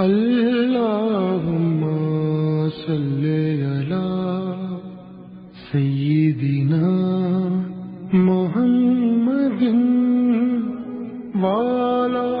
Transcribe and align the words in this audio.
اللهم 0.00 1.80
صل 2.70 3.24
على 3.70 4.08
سيدنا 5.72 6.92
محمد 8.12 9.62
وعلى 11.42 12.32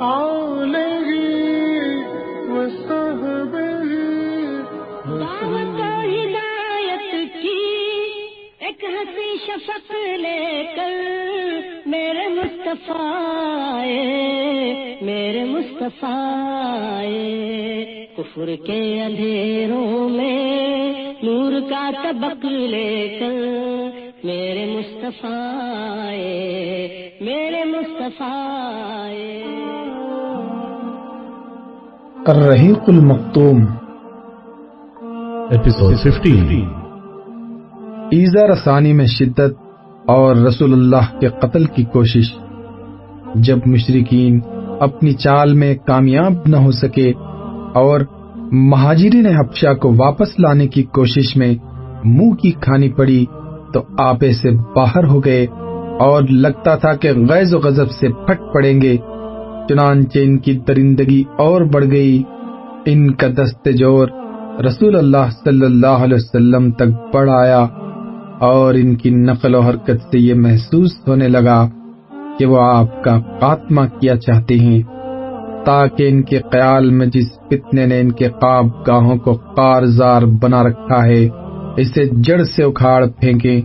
آله 0.00 1.08
وصحبه 2.54 3.90
دعوت 5.20 5.80
ہدایت 6.12 7.12
کی 7.42 7.64
ایک 8.66 8.80
ہنسی 8.94 9.30
شفق 9.46 9.88
لے 10.24 10.44
کر 10.76 10.96
میرے 11.92 12.26
مصطفیٰ 12.40 13.12
آئے، 13.74 14.49
میرے 15.02 15.44
مصطفیٰ 15.44 16.72
آئے۔ 16.96 18.06
کفر 18.16 18.46
کے 18.66 19.02
اندھیروں 19.02 20.08
میں 20.08 21.14
نور 21.22 21.52
کا 21.70 21.90
طبق 22.04 22.44
لے 22.44 23.16
کر 23.20 23.32
میرے 24.24 24.78
مصطفیٰ 24.78 25.30
میرے 27.20 27.64
مصطفیٰ۔ 27.64 28.40
الرحیق 32.26 32.82
المختوم 32.88 33.64
Episode 35.52 35.94
15 35.94 36.80
ایزا 38.10 38.46
رسانی 38.46 38.92
میں 38.92 39.06
شدت 39.06 39.52
اور 40.06 40.36
رسول 40.36 40.72
اللہ 40.72 41.20
کے 41.20 41.28
قتل 41.28 41.64
کی 41.64 41.84
کوشش 41.84 42.24
جب 43.34 43.58
مشرقین 43.66 44.40
اپنی 44.80 45.12
چال 45.12 45.54
میں 45.54 45.74
کامیاب 45.86 46.32
نہ 46.46 46.56
ہو 46.56 46.70
سکے 46.70 47.12
اور 47.74 48.00
مہاجرین 48.52 49.26
حبشہ 49.26 49.74
کو 49.74 49.94
واپس 49.98 50.38
لانے 50.38 50.66
کی 50.66 50.82
کوشش 50.82 51.36
میں 51.36 51.54
منہ 52.04 52.34
کی 52.34 52.50
کھانی 52.50 52.88
پڑی 52.88 53.24
تو 53.74 53.80
آپے 53.98 54.32
سے 54.32 54.50
باہر 54.76 55.04
ہو 55.04 55.24
گئے 55.24 55.46
اور 56.00 56.22
لگتا 56.30 56.76
تھا 56.76 56.92
کہ 56.92 57.12
غیظ 57.28 57.54
و 57.54 57.58
غضب 57.58 57.90
سے 57.90 58.08
پھٹ 58.08 58.40
پڑیں 58.54 58.80
گے۔ 58.80 58.96
چنانچہ 59.68 60.18
ان 60.18 60.38
کی 60.38 60.52
درندگی 60.68 61.24
اور 61.38 61.60
بڑھ 61.60 61.84
گئی۔ 61.90 62.22
ان 62.86 63.14
کا 63.14 63.26
دست 63.26 63.68
جور 63.74 64.08
رسول 64.66 64.96
اللہ 64.96 65.30
صلی 65.44 65.64
اللہ 65.64 66.04
علیہ 66.04 66.14
وسلم 66.14 66.70
تک 66.70 67.14
بڑھ 67.14 67.30
آیا 67.30 67.66
اور 68.38 68.74
ان 68.74 68.94
کی 68.96 69.10
نقل 69.10 69.54
و 69.54 69.60
حرکت 69.60 70.02
سے 70.10 70.18
یہ 70.18 70.34
محسوس 70.34 70.90
ہونے 71.08 71.28
لگا۔ 71.28 71.66
کہ 72.40 72.46
وہ 72.46 72.60
آپ 72.62 73.04
کا 73.04 73.20
خاتمہ 73.40 73.80
کیا 74.00 74.16
چاہتے 74.16 74.58
ہیں، 74.58 74.82
تاکہ 75.64 76.08
ان 76.08 76.22
کے 76.22 76.38
خیال 76.38 76.90
میں 76.90 77.06
جس 77.06 77.26
فتنے 77.46 77.86
نے 77.86 78.00
ان 78.00 78.12
کے 78.12 78.28
خواب 78.28 78.66
گاہوں 78.86 79.16
کو 79.16 79.34
کارزار 79.34 80.22
بنا 80.22 80.62
رکھا 80.62 81.04
ہے، 81.04 81.28
اسے 81.76 82.04
جڑ 82.04 82.42
سے 82.42 82.62
اکھاڑ 82.62 83.06
پھینکے 83.06 83.60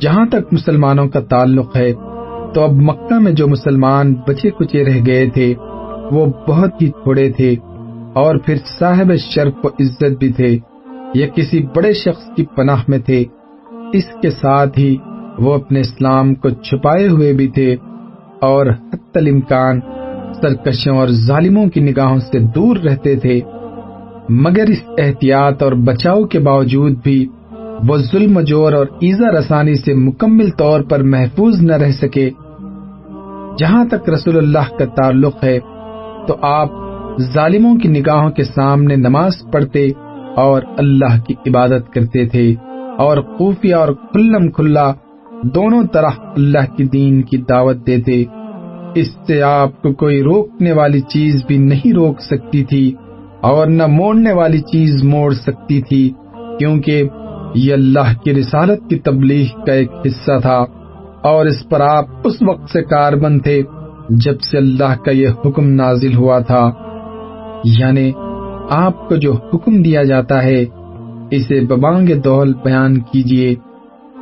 جہاں 0.00 0.26
تک 0.26 0.52
مسلمانوں 0.52 1.08
کا 1.08 1.20
تعلق 1.20 1.76
ہے، 1.76 1.92
تو 2.54 2.62
اب 2.62 2.70
مکہ 2.72 3.18
میں 3.18 3.32
جو 3.32 3.48
مسلمان 3.48 4.14
بچے 4.28 4.50
کچے 4.50 4.84
رہ 4.84 4.98
گئے 5.06 5.30
تھے، 5.30 5.54
وہ 6.10 6.26
بہت 6.48 6.82
ہی 6.82 6.90
تھوڑے 6.90 7.32
تھے۔ 7.32 7.56
اور 8.14 8.36
پھر 8.36 8.54
صاحب 8.78 9.12
شرف 9.34 9.54
و 9.64 9.68
عزت 9.68 10.18
بھی 10.18 10.32
تھے۔ 10.32 10.58
یا 11.14 11.26
کسی 11.26 11.66
بڑے 11.76 11.92
شخص 11.92 12.36
کی 12.36 12.44
پناہ 12.56 12.82
میں 12.88 12.98
تھے۔ 12.98 13.24
اس 13.92 14.04
کے 14.22 14.30
ساتھ 14.30 14.78
ہی 14.78 14.96
وہ 15.38 15.54
اپنے 15.54 15.80
اسلام 15.80 16.34
کو 16.34 16.50
چھپائے 16.50 17.08
ہوئے 17.08 17.32
بھی 17.32 17.48
تھے 17.48 17.76
اور 18.40 18.66
حت 18.66 19.16
الامکان 19.16 19.80
سرکشوں 20.42 20.96
اور 20.98 21.08
ظالموں 21.26 21.66
کی 21.66 21.80
نگاہوں 21.80 22.18
سے 22.18 22.38
دور 22.54 22.76
رہتے 22.76 23.14
تھے، 23.16 23.40
مگر 24.28 24.68
اس 24.68 24.82
احتیاط 24.98 25.62
اور 25.62 25.72
بچاؤ 25.72 26.24
کے 26.24 26.38
باوجود 26.38 26.92
بھی 27.02 27.26
وہ 27.88 27.96
ظلم 27.96 28.40
جور 28.40 28.72
اور 28.72 28.86
ایزا 29.00 29.30
رسانی 29.30 29.74
سے 29.74 29.94
مکمل 29.94 30.50
طور 30.50 30.80
پر 30.80 31.02
محفوظ 31.02 31.60
نہ 31.62 31.76
رہ 31.76 31.90
سکے۔ 31.90 32.30
جہاں 33.58 33.84
تک 33.84 34.08
رسول 34.08 34.36
اللہ 34.36 34.76
کا 34.78 34.84
تعلق 34.96 35.44
ہے، 35.44 35.58
تو 36.26 36.36
آپ 36.42 36.68
ظالموں 37.34 37.74
کی 37.76 37.88
نگاہوں 37.88 38.30
کے 38.30 38.44
سامنے 38.44 38.96
نماز 38.96 39.32
پڑھتے 39.52 39.86
اور 40.36 40.62
اللہ 40.78 41.20
کی 41.26 41.34
عبادت 41.46 41.92
کرتے 41.92 42.26
تھے 42.26 42.54
اور 42.98 43.16
خفیہ 43.36 43.74
اور 43.74 43.88
کھلم 44.12 44.50
کھلا 44.50 44.90
دونوں 45.42 45.82
طرح 45.92 46.10
اللہ 46.36 46.76
کی 46.76 46.84
دین 46.84 47.22
کی 47.22 47.36
دعوت 47.36 47.86
دیتے 47.86 48.24
اس 48.94 49.06
سے 49.26 49.42
آپ 49.42 49.82
کو 49.82 49.92
کوئی 49.92 50.22
روکنے 50.22 50.72
والی 50.72 51.00
چیز 51.00 51.44
بھی 51.46 51.56
نہیں 51.56 51.92
روک 51.92 52.20
سکتی 52.20 52.64
تھی 52.64 52.92
اور 53.40 53.66
نہ 53.66 53.86
موڑنے 53.86 54.32
والی 54.32 54.58
چیز 54.58 55.04
موڑ 55.04 55.32
سکتی 55.32 55.82
تھی، 55.82 56.10
کیونکہ 56.58 57.02
یہ 57.54 57.72
اللہ 57.72 58.22
کی 58.24 58.34
رسالت 58.34 58.78
کی 58.90 58.98
تبلیغ 58.98 59.64
کا 59.64 59.72
ایک 59.72 59.90
حصہ 60.06 60.38
تھا۔ 60.42 60.64
اور 61.22 61.46
اس 61.46 61.68
پر 61.68 61.80
آپ 61.80 62.04
اس 62.24 62.34
وقت 62.48 62.70
سے 62.70 62.82
کاربند 62.82 63.42
تھے 63.42 63.62
جب 64.10 64.40
سے 64.40 64.58
اللہ 64.58 64.94
کا 65.04 65.10
یہ 65.10 65.28
حکم 65.28 65.68
نازل 65.68 66.14
ہوا 66.14 66.38
تھا۔ 66.38 66.70
یعنی 67.64 68.12
آپ 68.70 69.08
کو 69.08 69.16
جو 69.16 69.32
حکم 69.32 69.82
دیا 69.82 70.02
جاتا 70.02 70.42
ہے، 70.42 70.64
اسے 71.30 71.66
ببانگ 71.66 72.20
دول 72.24 72.52
بیان 72.64 73.00
کیجیے 73.00 73.54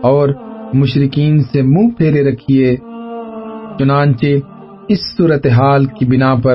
اور 0.03 0.29
مشرقین 0.75 1.43
سے 1.43 1.63
منہ 1.63 1.89
پھیرے 1.99 2.31
رکھیے۔ 2.31 2.77
چنانچہ 3.79 4.27
اس 4.89 4.99
صورتحال 5.17 5.85
کی 5.85 6.05
بنا 6.05 6.35
پر 6.35 6.55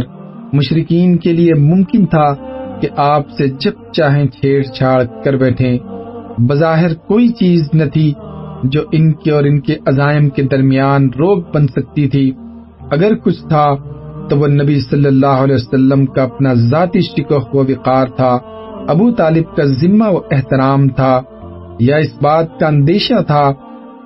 مشرقین 0.53 1.17
کے 1.17 1.33
لیے 1.33 1.53
ممکن 1.53 2.05
تھا 2.05 2.33
کہ 2.81 2.87
آپ 2.95 3.29
سے 3.29 3.47
جب 3.47 3.71
چاہیں 3.91 4.25
چھیڑ 4.25 4.63
چھاڑ 4.63 5.03
کر 5.23 5.33
بیٹھیں۔ 5.33 5.77
بظاہر 6.37 6.93
کوئی 6.93 7.27
چیز 7.27 7.69
نہ 7.73 7.83
تھی 7.93 8.13
جو 8.63 8.81
ان 8.91 9.13
کے 9.13 9.31
اور 9.31 9.43
ان 9.43 9.59
کے 9.59 9.75
عزائم 9.85 10.29
کے 10.29 10.43
درمیان 10.43 11.05
روک 11.05 11.55
بن 11.55 11.67
سکتی 11.67 12.07
تھی۔ 12.07 12.31
اگر 12.91 13.15
کچھ 13.15 13.47
تھا 13.47 13.75
تو 14.29 14.37
وہ 14.37 14.47
نبی 14.47 14.79
صلی 14.79 15.05
اللہ 15.05 15.25
علیہ 15.25 15.55
وسلم 15.55 16.05
کا 16.05 16.23
اپنا 16.23 16.53
ذاتی 16.53 17.01
شکوہ 17.01 17.39
و 17.53 17.63
وقار 17.63 18.07
تھا۔ 18.07 18.37
ابو 18.87 19.11
طالب 19.11 19.55
کا 19.55 19.63
ذمہ 19.63 20.05
و 20.07 20.17
احترام 20.31 20.87
تھا۔ 20.87 21.21
یا 21.79 21.95
اس 21.95 22.21
بات 22.21 22.59
کا 22.59 22.67
اندیشہ 22.67 23.21
تھا 23.27 23.51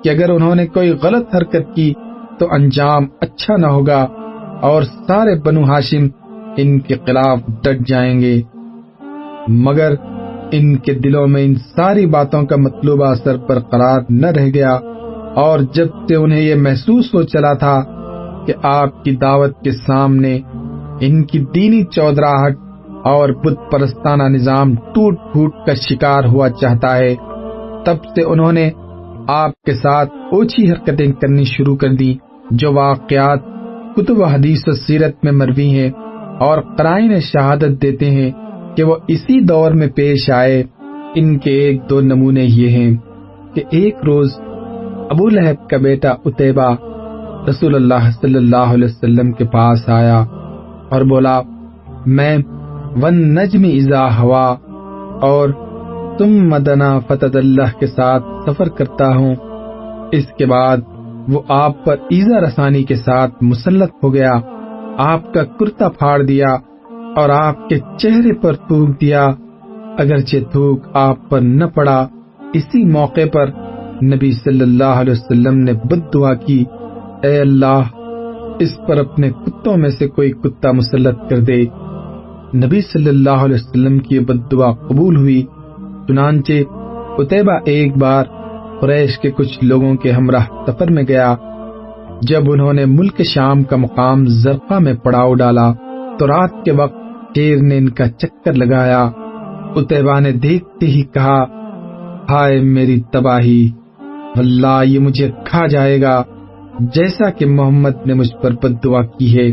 کہ 0.07 0.11
اگر 0.11 0.29
انہوں 0.29 0.55
نے 0.55 0.67
کوئی 0.67 0.91
غلط 1.03 1.35
حرکت 1.35 1.75
کی 1.75 1.93
تو 2.39 2.47
انجام 2.51 3.05
اچھا 3.21 3.55
نہ 3.57 3.67
ہوگا 3.67 4.07
اور 4.61 4.83
سارے 4.83 5.35
بنو 5.35 5.63
ہاشم 5.63 6.07
ان 6.57 6.79
کے 6.79 6.95
خلاف 7.05 7.39
ڈٹ 7.63 7.87
جائیں 7.87 8.19
گے۔ 8.19 8.41
مگر 9.47 9.93
ان 10.51 10.75
کے 10.75 10.93
دلوں 10.93 11.27
میں 11.27 11.43
ان 11.45 11.55
ساری 11.55 12.05
باتوں 12.05 12.43
کا 12.43 12.55
مطلوبہ 12.55 13.05
اثر 13.05 13.37
برقرار 13.37 14.01
نہ 14.09 14.27
رہ 14.27 14.45
گیا 14.53 14.79
اور 15.35 15.59
جب 15.59 15.87
سے 16.09 16.15
انہیں 16.15 16.41
یہ 16.41 16.55
محسوس 16.55 17.13
ہو 17.13 17.23
چلا 17.23 17.53
تھا 17.53 17.81
کہ 18.47 18.53
آپ 18.63 19.03
کی 19.03 19.11
دعوت 19.11 19.61
کے 19.63 19.71
سامنے 19.71 20.39
ان 20.99 21.23
کی 21.23 21.39
دینی 21.39 21.83
چودراہٹ 21.83 22.57
اور 23.03 23.29
بت 23.29 23.71
پرستانہ 23.71 24.23
نظام 24.23 24.75
ٹوٹ 24.75 25.17
پھوٹ 25.31 25.53
کا 25.65 25.73
شکار 25.73 26.23
ہوا 26.23 26.49
چاہتا 26.49 26.97
ہے، 26.97 27.15
تب 27.85 28.05
سے 28.15 28.21
انہوں 28.21 28.51
نے 28.51 28.69
آپ 29.27 29.51
کے 29.65 29.73
ساتھ 29.73 30.09
اوچھی 30.31 30.71
حرکتیں 30.71 31.11
کرنی 31.11 31.43
شروع 31.43 31.75
کر 31.75 31.93
دی، 31.93 32.13
جو 32.51 32.73
واقعات، 32.73 33.39
کتب 33.95 34.17
و 34.17 34.23
حدیث 34.23 34.67
و 34.67 34.71
سیرت 34.71 35.15
میں 35.23 35.31
مروی 35.31 35.67
ہیں 35.67 35.91
اور 36.39 36.61
قرائن 36.77 37.19
شہادت 37.19 37.81
دیتے 37.81 38.11
ہیں 38.11 38.31
کہ 38.75 38.83
وہ 38.83 38.95
اسی 39.07 39.39
دور 39.39 39.71
میں 39.71 39.87
پیش 39.87 40.29
آئے۔ 40.29 40.63
ان 41.15 41.37
کے 41.37 41.51
ایک 41.51 41.89
دو 41.89 42.01
نمونے 42.01 42.43
یہ 42.43 42.69
ہیں 42.69 42.95
کہ 43.53 43.63
ایک 43.71 43.95
روز 44.05 44.29
ابو 45.09 45.29
لہب 45.29 45.69
کا 45.69 45.77
بیٹا 45.77 46.13
اتیبا 46.25 46.73
رسول 47.49 47.75
اللہ 47.75 48.09
صلی 48.21 48.35
اللہ 48.35 48.73
علیہ 48.73 48.85
وسلم 48.85 49.31
کے 49.31 49.45
پاس 49.45 49.89
آیا 49.89 50.19
اور 50.89 51.01
بولا، 51.01 51.41
میں 52.05 52.37
ون 53.01 53.35
نجم 53.35 53.63
ازا 53.63 54.21
ہوا 54.21 54.55
اور 55.21 55.49
تم 56.19 56.49
مدنا 56.49 56.99
فتح 56.99 57.25
اللہ 57.33 57.79
کے 57.79 57.87
ساتھ 57.87 58.23
سفر 58.45 58.69
کرتا 58.69 59.07
ہوں۔ 59.07 59.35
اس 60.11 60.25
کے 60.37 60.45
بعد 60.45 60.77
وہ 61.27 61.41
آپ 61.47 61.85
پر 61.85 61.95
ایزا 62.09 62.39
رسانی 62.39 62.83
کے 62.83 62.95
ساتھ 62.95 63.43
مسلط 63.43 63.89
ہو 64.03 64.13
گیا۔ 64.13 64.33
آپ 64.97 65.33
کا 65.33 65.43
کرتا 65.43 65.89
پھاڑ 65.89 66.21
دیا 66.23 66.47
اور 67.15 67.29
آپ 67.29 67.69
کے 67.69 67.77
چہرے 67.97 68.33
پر 68.33 68.53
تھوک 68.53 69.01
دیا۔ 69.01 69.27
اگرچہ 69.97 70.37
تھوک 70.51 70.79
آپ 70.93 71.29
پر 71.29 71.39
نہ 71.39 71.65
پڑا، 71.65 72.07
اسی 72.53 72.83
موقع 72.83 73.21
پر 73.33 73.47
نبی 74.03 74.31
صلی 74.31 74.61
اللہ 74.61 74.83
علیہ 74.83 75.13
وسلم 75.13 75.57
نے 75.57 75.73
بد 75.73 76.13
دعا 76.13 76.33
کی۔ 76.33 76.63
اے 77.23 77.39
اللہ، 77.39 77.81
اس 78.59 78.87
پر 78.87 78.97
اپنے 78.97 79.29
کتوں 79.29 79.77
میں 79.77 79.89
سے 79.89 80.07
کوئی 80.07 80.31
کتا 80.31 80.71
مسلط 80.71 81.29
کر 81.29 81.37
دے۔ 81.37 81.63
نبی 82.55 82.81
صلی 82.81 83.09
اللہ 83.09 83.29
علیہ 83.29 83.55
وسلم 83.55 83.99
کی 83.99 84.19
بد 84.19 84.51
دعا 84.51 84.71
قبول 84.71 85.15
ہوئی۔ 85.17 85.43
چنانچہ 86.07 86.53
اتبا 87.17 87.53
ایک 87.65 87.97
بار 87.97 88.23
قریش 88.79 89.19
کے 89.19 89.31
کچھ 89.31 89.63
لوگوں 89.63 89.95
کے 89.95 90.11
ہمراہ 90.11 90.45
سفر 90.67 90.91
میں 90.91 91.03
گیا۔ 91.07 91.35
جب 92.21 92.51
انہوں 92.51 92.73
نے 92.73 92.85
ملک 92.85 93.21
شام 93.23 93.63
کا 93.63 93.75
مقام 93.75 94.25
زرقہ 94.25 94.79
میں 94.79 94.93
پڑاؤ 94.93 95.33
ڈالا، 95.33 95.73
تو 96.19 96.27
رات 96.27 96.65
کے 96.65 96.71
وقت 96.71 96.95
شیر 97.35 97.57
نے 97.57 97.77
ان 97.77 97.89
کا 97.89 98.09
چکر 98.09 98.53
لگایا۔ 98.53 99.09
اتبا 99.75 100.19
نے 100.19 100.31
دیکھتے 100.31 100.85
ہی 100.85 101.03
کہا، 101.03 101.43
ہائے 102.29 102.61
میری 102.61 103.01
تباہی 103.11 103.71
اللہ 104.35 104.81
یہ 104.85 104.99
مجھے 104.99 105.31
کھا 105.45 105.67
جائے 105.67 106.01
گا۔ 106.01 106.23
جیسا 106.79 107.29
کہ 107.29 107.45
محمد 107.45 108.07
نے 108.07 108.13
مجھ 108.13 108.43
پر 108.43 108.51
بد 108.51 108.83
دعا 108.83 109.01
کی 109.01 109.39
ہے، 109.39 109.51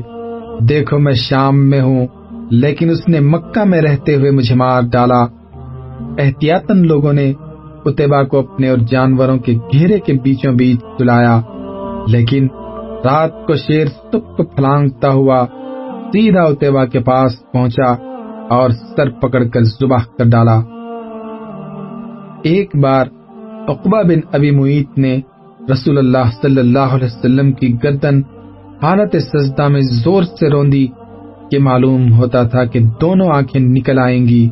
دیکھو 0.64 0.98
میں 0.98 1.12
شام 1.12 1.70
میں 1.70 1.80
ہوں، 1.80 2.06
لیکن 2.50 2.90
اس 2.90 3.08
نے 3.08 3.20
مکہ 3.20 3.64
میں 3.64 3.80
رہتے 3.80 4.16
ہوئے 4.16 4.30
مجھے 4.30 4.54
مار 4.54 4.82
ڈالا۔ 4.92 5.43
احتیاطن 6.18 6.86
لوگوں 6.86 7.12
نے 7.12 7.32
اتبا 7.84 8.22
کو 8.22 8.38
اپنے 8.38 8.68
اور 8.68 8.78
جانوروں 8.78 9.38
کے 9.38 9.52
گھیرے 9.52 9.98
کے 9.98 10.12
بیچوں 10.12 10.52
بیچ 10.52 10.80
سلایا 10.98 11.40
لیکن 12.08 12.48
رات 13.04 13.46
کو 13.46 13.56
شیر 13.56 13.86
سب 13.86 14.36
کو 14.36 14.42
پھلانگتا 14.42 15.08
ہوا 15.08 15.46
سیدھا 16.12 16.42
اتبا 16.42 16.84
کے 16.84 17.00
پاس 17.00 17.52
پہنچا 17.52 17.94
اور 18.50 18.70
سر 18.70 19.10
پکڑ 19.10 19.44
کر 19.44 19.62
زباہ 19.62 20.04
کر 20.18 20.24
ڈالا۔ 20.24 20.60
ایک 22.42 22.76
بار 22.76 23.06
اقبا 23.68 24.02
بن 24.02 24.20
ابی 24.32 24.50
معیت 24.50 24.98
نے 24.98 25.20
رسول 25.72 25.98
اللہ 25.98 26.30
صلی 26.42 26.60
اللہ 26.60 26.94
علیہ 26.94 27.04
وسلم 27.04 27.52
کی 27.52 27.76
گردن 27.84 28.20
حالت 28.82 29.16
سجدہ 29.16 29.68
میں 29.68 29.80
زور 29.80 30.22
سے 30.22 30.50
روندی 30.50 30.86
کہ 31.50 31.58
معلوم 31.58 32.12
ہوتا 32.12 32.42
تھا 32.42 32.64
کہ 32.64 32.80
دونوں 33.00 33.28
آنکھیں 33.28 33.60
نکل 33.60 33.98
آئیں 33.98 34.28
گی۔ 34.28 34.48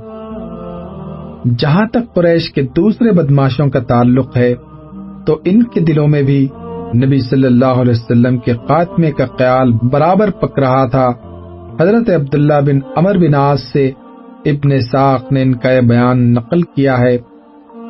جہاں 1.58 1.86
تک 1.86 2.14
قریش 2.14 2.52
کے 2.52 2.62
دوسرے 2.62 3.12
بدماشوں 3.12 3.68
کا 3.68 3.78
تعلق 3.78 4.36
ہے، 4.36 4.54
تو 5.26 5.40
ان 5.44 5.62
کے 5.62 5.80
دلوں 5.80 6.08
میں 6.08 6.22
بھی 6.22 6.48
نبی 6.96 7.20
صلی 7.20 7.46
اللہ 7.46 7.64
علیہ 7.64 7.92
وسلم 7.92 8.38
کے 8.38 8.52
خاتمے 8.52 9.10
کا 9.10 9.26
خیال 9.26 9.72
برابر 9.72 10.30
پک 10.30 10.58
رہا 10.58 10.86
تھا۔ 10.86 11.10
حضرت 11.80 12.10
عبداللہ 12.10 12.60
بن 12.66 12.78
امر 12.96 13.18
بن 13.18 13.34
آس 13.34 13.72
سے 13.72 13.90
ابن 14.44 14.80
ساق 14.80 15.32
نے 15.32 15.42
ان 15.42 15.54
کا 15.54 15.70
یہ 15.70 15.80
بیان 15.80 16.32
نقل 16.32 16.62
کیا 16.62 17.00
ہے 17.00 17.18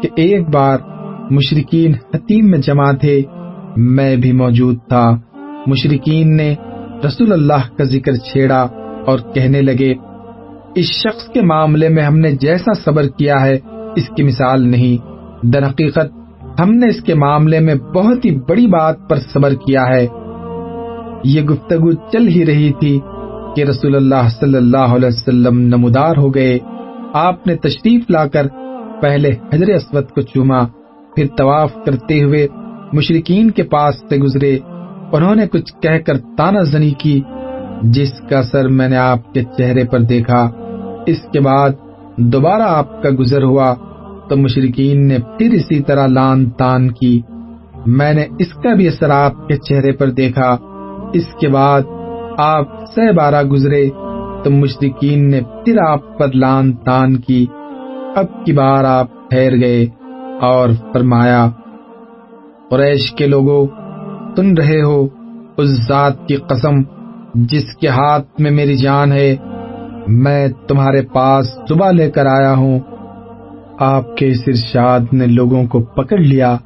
کہ 0.03 0.09
ایک 0.17 0.49
بار 0.49 0.79
مشرقین 1.31 1.93
حتیم 2.15 2.51
میں 2.51 2.59
جمع 2.59 2.93
تھے، 2.93 3.23
میں 3.77 4.17
بھی 4.17 4.33
موجود 4.33 4.77
تھا۔ 4.89 5.11
مشرقین 5.67 6.37
نے 6.37 6.55
رسول 7.07 7.33
اللہ 7.33 7.77
کا 7.79 7.85
ذکر 7.85 8.13
چھیڑا 8.13 8.67
اور 9.07 9.19
کہنے 9.35 9.63
لگے 9.63 9.95
اس 10.75 10.85
شخص 10.85 11.29
کے 11.29 11.41
معاملے 11.43 11.89
میں 11.89 12.03
ہم 12.03 12.19
نے 12.19 12.33
جیسا 12.33 12.73
صبر 12.85 13.07
کیا 13.07 13.41
ہے، 13.41 13.59
اس 13.97 14.09
کی 14.17 14.23
مثال 14.23 14.63
نہیں۔ 14.63 15.07
در 15.47 15.67
حقیقت، 15.67 16.13
ہم 16.61 16.75
نے 16.75 16.89
اس 16.89 17.03
کے 17.03 17.15
معاملے 17.15 17.61
میں 17.61 17.75
بہت 17.75 18.25
ہی 18.25 18.31
بڑی 18.31 18.67
بات 18.67 19.09
پر 19.09 19.17
صبر 19.17 19.55
کیا 19.55 19.83
ہے۔ 19.83 20.07
یہ 21.25 21.43
گفتگو 21.43 21.93
چل 21.93 22.29
ہی 22.29 22.47
رہی 22.47 22.73
تھی 22.81 23.01
کہ 23.57 23.65
رسول 23.65 23.97
اللہ 23.97 24.29
صلی 24.41 24.57
اللہ 24.57 24.77
علیہ 24.77 25.09
وسلم 25.09 25.59
نمودار 25.59 26.17
ہو 26.17 26.35
گئے۔ 26.35 26.59
آپ 27.13 27.47
نے 27.47 27.57
تشریف 27.57 28.11
لا 28.11 28.27
کر 28.27 28.47
پہلے 29.01 29.31
حضر 29.55 29.69
اسود 29.69 30.09
کو 30.09 30.21
چوما، 30.21 30.65
پھر 31.17 31.27
طواف 31.39 31.75
کرتے 31.87 32.23
ہوئے 32.23 32.47
مشرقین 32.93 33.51
کے 33.51 33.63
پاس 33.63 33.95
سے 34.09 34.17
گزرے۔ 34.17 34.59
انہوں 35.13 35.35
نے 35.35 35.47
کچھ 35.47 35.73
کہہ 35.83 35.99
کر 36.07 36.19
تانا 36.19 36.63
زنی 36.63 36.91
کی، 36.91 37.21
جس 37.83 38.13
کا 38.31 38.43
سر 38.43 38.69
میں 38.69 38.89
نے 38.89 38.97
آپ 38.97 39.35
کے 39.35 39.43
چہرے 39.43 39.85
پر 39.85 40.01
دیکھا۔ 40.01 40.51
اس 41.07 41.19
کے 41.33 41.41
بعد 41.41 41.71
دوبارہ 42.17 42.63
آپ 42.63 43.03
کا 43.03 43.09
گزر 43.19 43.43
ہوا 43.43 43.75
تو 44.29 44.37
مشرقین 44.37 45.09
نے 45.09 45.19
پھر 45.39 45.51
اسی 45.51 45.83
طرح 45.83 46.07
لان 46.07 46.51
تان 46.51 46.91
کی۔ 46.91 47.21
میں 47.87 48.15
نے 48.15 48.27
اس 48.39 48.55
کا 48.55 48.75
بھی 48.75 48.89
اثر 48.89 49.11
آپ 49.11 49.49
کے 49.49 49.57
چہرے 49.57 49.93
پر 49.93 50.11
دیکھا۔ 50.11 50.57
اس 51.13 51.35
کے 51.41 51.49
بعد 51.49 51.81
آپ 52.39 52.65
سہ 52.95 53.13
بارہ 53.13 53.43
گزرے 53.43 53.89
تو 54.45 54.51
مشرقین 54.51 55.31
نے 55.31 55.41
پھر 55.65 55.79
آپ 55.89 56.19
پر 56.19 56.33
لان 56.33 56.73
تان 56.73 57.17
کی۔ 57.17 57.47
اب 58.17 58.45
کی 58.45 58.53
بار 58.53 58.85
آپ 58.85 59.07
ٹھہر 59.31 59.61
گئے 59.61 59.87
اور 60.41 60.69
فرمایا، 60.93 61.51
قریش 62.71 63.13
کے 63.13 63.27
لوگوں 63.27 63.67
سن 64.37 64.57
رہے 64.57 64.83
ہو 64.83 65.09
اس 65.57 65.89
ذات 65.89 66.29
کی 66.29 66.37
قسم 66.37 66.75
جس 67.35 67.77
کے 67.81 67.89
ہاتھ 67.89 68.41
میں 68.41 68.51
میری 68.51 68.77
جان 68.77 69.13
ہے۔ 69.13 69.37
میں 70.07 70.49
تمہارے 70.69 71.03
پاس 71.03 71.47
صبح 71.69 71.91
لے 71.91 72.11
کر 72.11 72.27
آیا 72.27 72.55
ہوں۔ 72.55 72.81
آپ 73.79 74.17
کے 74.17 74.29
اس 74.29 74.41
ارشاد 74.47 75.01
نے 75.13 75.27
لوگوں 75.27 75.67
کو 75.67 75.81
پکڑ 75.81 76.19
لیا۔ 76.19 76.57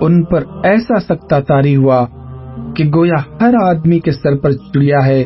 ان 0.00 0.24
پر 0.24 0.44
ایسا 0.64 1.00
سکتا 1.00 1.40
تاری 1.40 1.76
ہوا 1.76 2.06
کہ 2.76 2.84
گویا 2.94 3.22
ہر 3.40 3.54
آدمی 3.62 3.98
کے 3.98 4.12
سر 4.12 4.36
پر 4.36 4.52
چڑیا 4.52 5.06
ہے۔ 5.06 5.24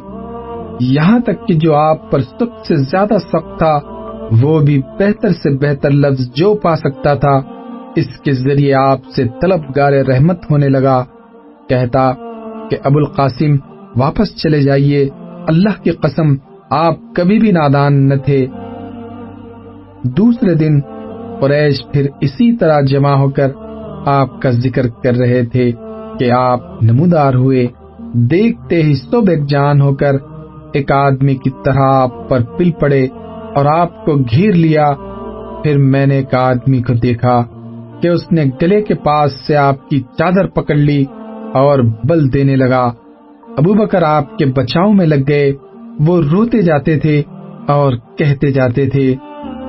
یہاں 0.80 1.18
تک 1.18 1.48
کہ 1.48 1.54
جو 1.54 1.74
آپ 1.74 2.10
پر 2.10 2.20
سب 2.20 2.64
سے 2.68 2.76
زیادہ 2.76 3.14
سخت 3.18 3.58
تھا، 3.58 3.78
وہ 4.42 4.60
بھی 4.60 4.78
بہتر 4.78 5.28
سے 5.28 5.50
بہتر 5.50 5.90
لفظ 5.90 6.30
جو 6.34 6.54
پا 6.54 6.76
سکتا 6.76 7.14
تھا۔ 7.14 7.40
اس 7.96 8.18
کے 8.24 8.32
ذریعے 8.32 8.74
آپ 8.74 8.98
سے 9.16 9.24
طلب 9.40 9.60
گار 9.76 9.92
رحمت 9.92 10.50
ہونے 10.50 10.68
لگا۔ 10.68 11.04
کہتا 11.68 12.12
کہ 12.70 12.76
ابو 12.84 12.98
القاسم 12.98 13.56
واپس 13.96 14.42
چلے 14.42 14.62
جائیے۔ 14.62 15.08
اللہ 15.48 15.82
کی 15.82 15.90
قسم 15.90 16.53
آپ 16.70 16.94
کبھی 17.16 17.38
بھی 17.38 17.52
نادان 17.52 18.08
نہ 18.08 18.14
تھے۔ 18.14 18.46
دوسرے 20.02 20.54
دن 20.54 20.80
قریش 21.40 21.86
پھر 21.92 22.06
اسی 22.20 22.56
طرح 22.56 22.80
جمع 22.80 23.14
ہو 23.14 23.30
کر 23.30 23.48
آپ 24.06 24.42
کا 24.42 24.50
ذکر 24.50 24.88
کر 24.88 25.14
رہے 25.14 25.44
تھے 25.44 25.72
کہ 26.18 26.30
آپ 26.30 26.82
نمودار 26.82 27.34
ہوئے۔ 27.34 27.66
دیکھتے 28.12 28.82
ہی 28.82 28.94
سب 28.94 29.28
ایک 29.28 29.48
جان 29.48 29.80
ہو 29.80 29.94
کر 29.94 30.12
ایک 30.72 30.92
آدمی 30.92 31.34
کی 31.34 31.50
طرح 31.64 31.82
آپ 31.82 32.28
پر 32.28 32.40
پل 32.58 32.70
پڑے 32.70 33.06
اور 33.54 33.64
آپ 33.64 34.04
کو 34.04 34.14
گھیر 34.14 34.52
لیا۔ 34.52 34.86
پھر 35.62 35.78
میں 35.78 36.06
نے 36.06 36.14
ایک 36.14 36.34
آدمی 36.34 36.82
کو 36.82 36.94
دیکھا 36.94 37.42
کہ 38.00 38.08
اس 38.08 38.32
نے 38.32 38.44
گلے 38.62 38.82
کے 38.82 38.94
پاس 38.94 39.32
سے 39.46 39.56
آپ 39.56 39.88
کی 39.88 40.00
چادر 40.00 40.46
پکڑ 40.46 40.74
لی 40.74 41.04
اور 41.52 41.78
بل 42.04 42.32
دینے 42.32 42.56
لگا۔ 42.56 42.92
ابو 43.56 43.74
بکر 43.74 44.02
آپ 44.02 44.38
کے 44.38 44.46
بچاؤ 44.46 44.92
میں 44.92 45.06
لگ 45.06 45.24
گئے۔ 45.28 45.52
وہ 46.00 46.22
روتے 46.22 46.62
جاتے 46.62 46.98
تھے 46.98 47.22
اور 47.68 47.92
کہتے 48.18 48.50
جاتے 48.50 48.86
تھے، 48.86 49.14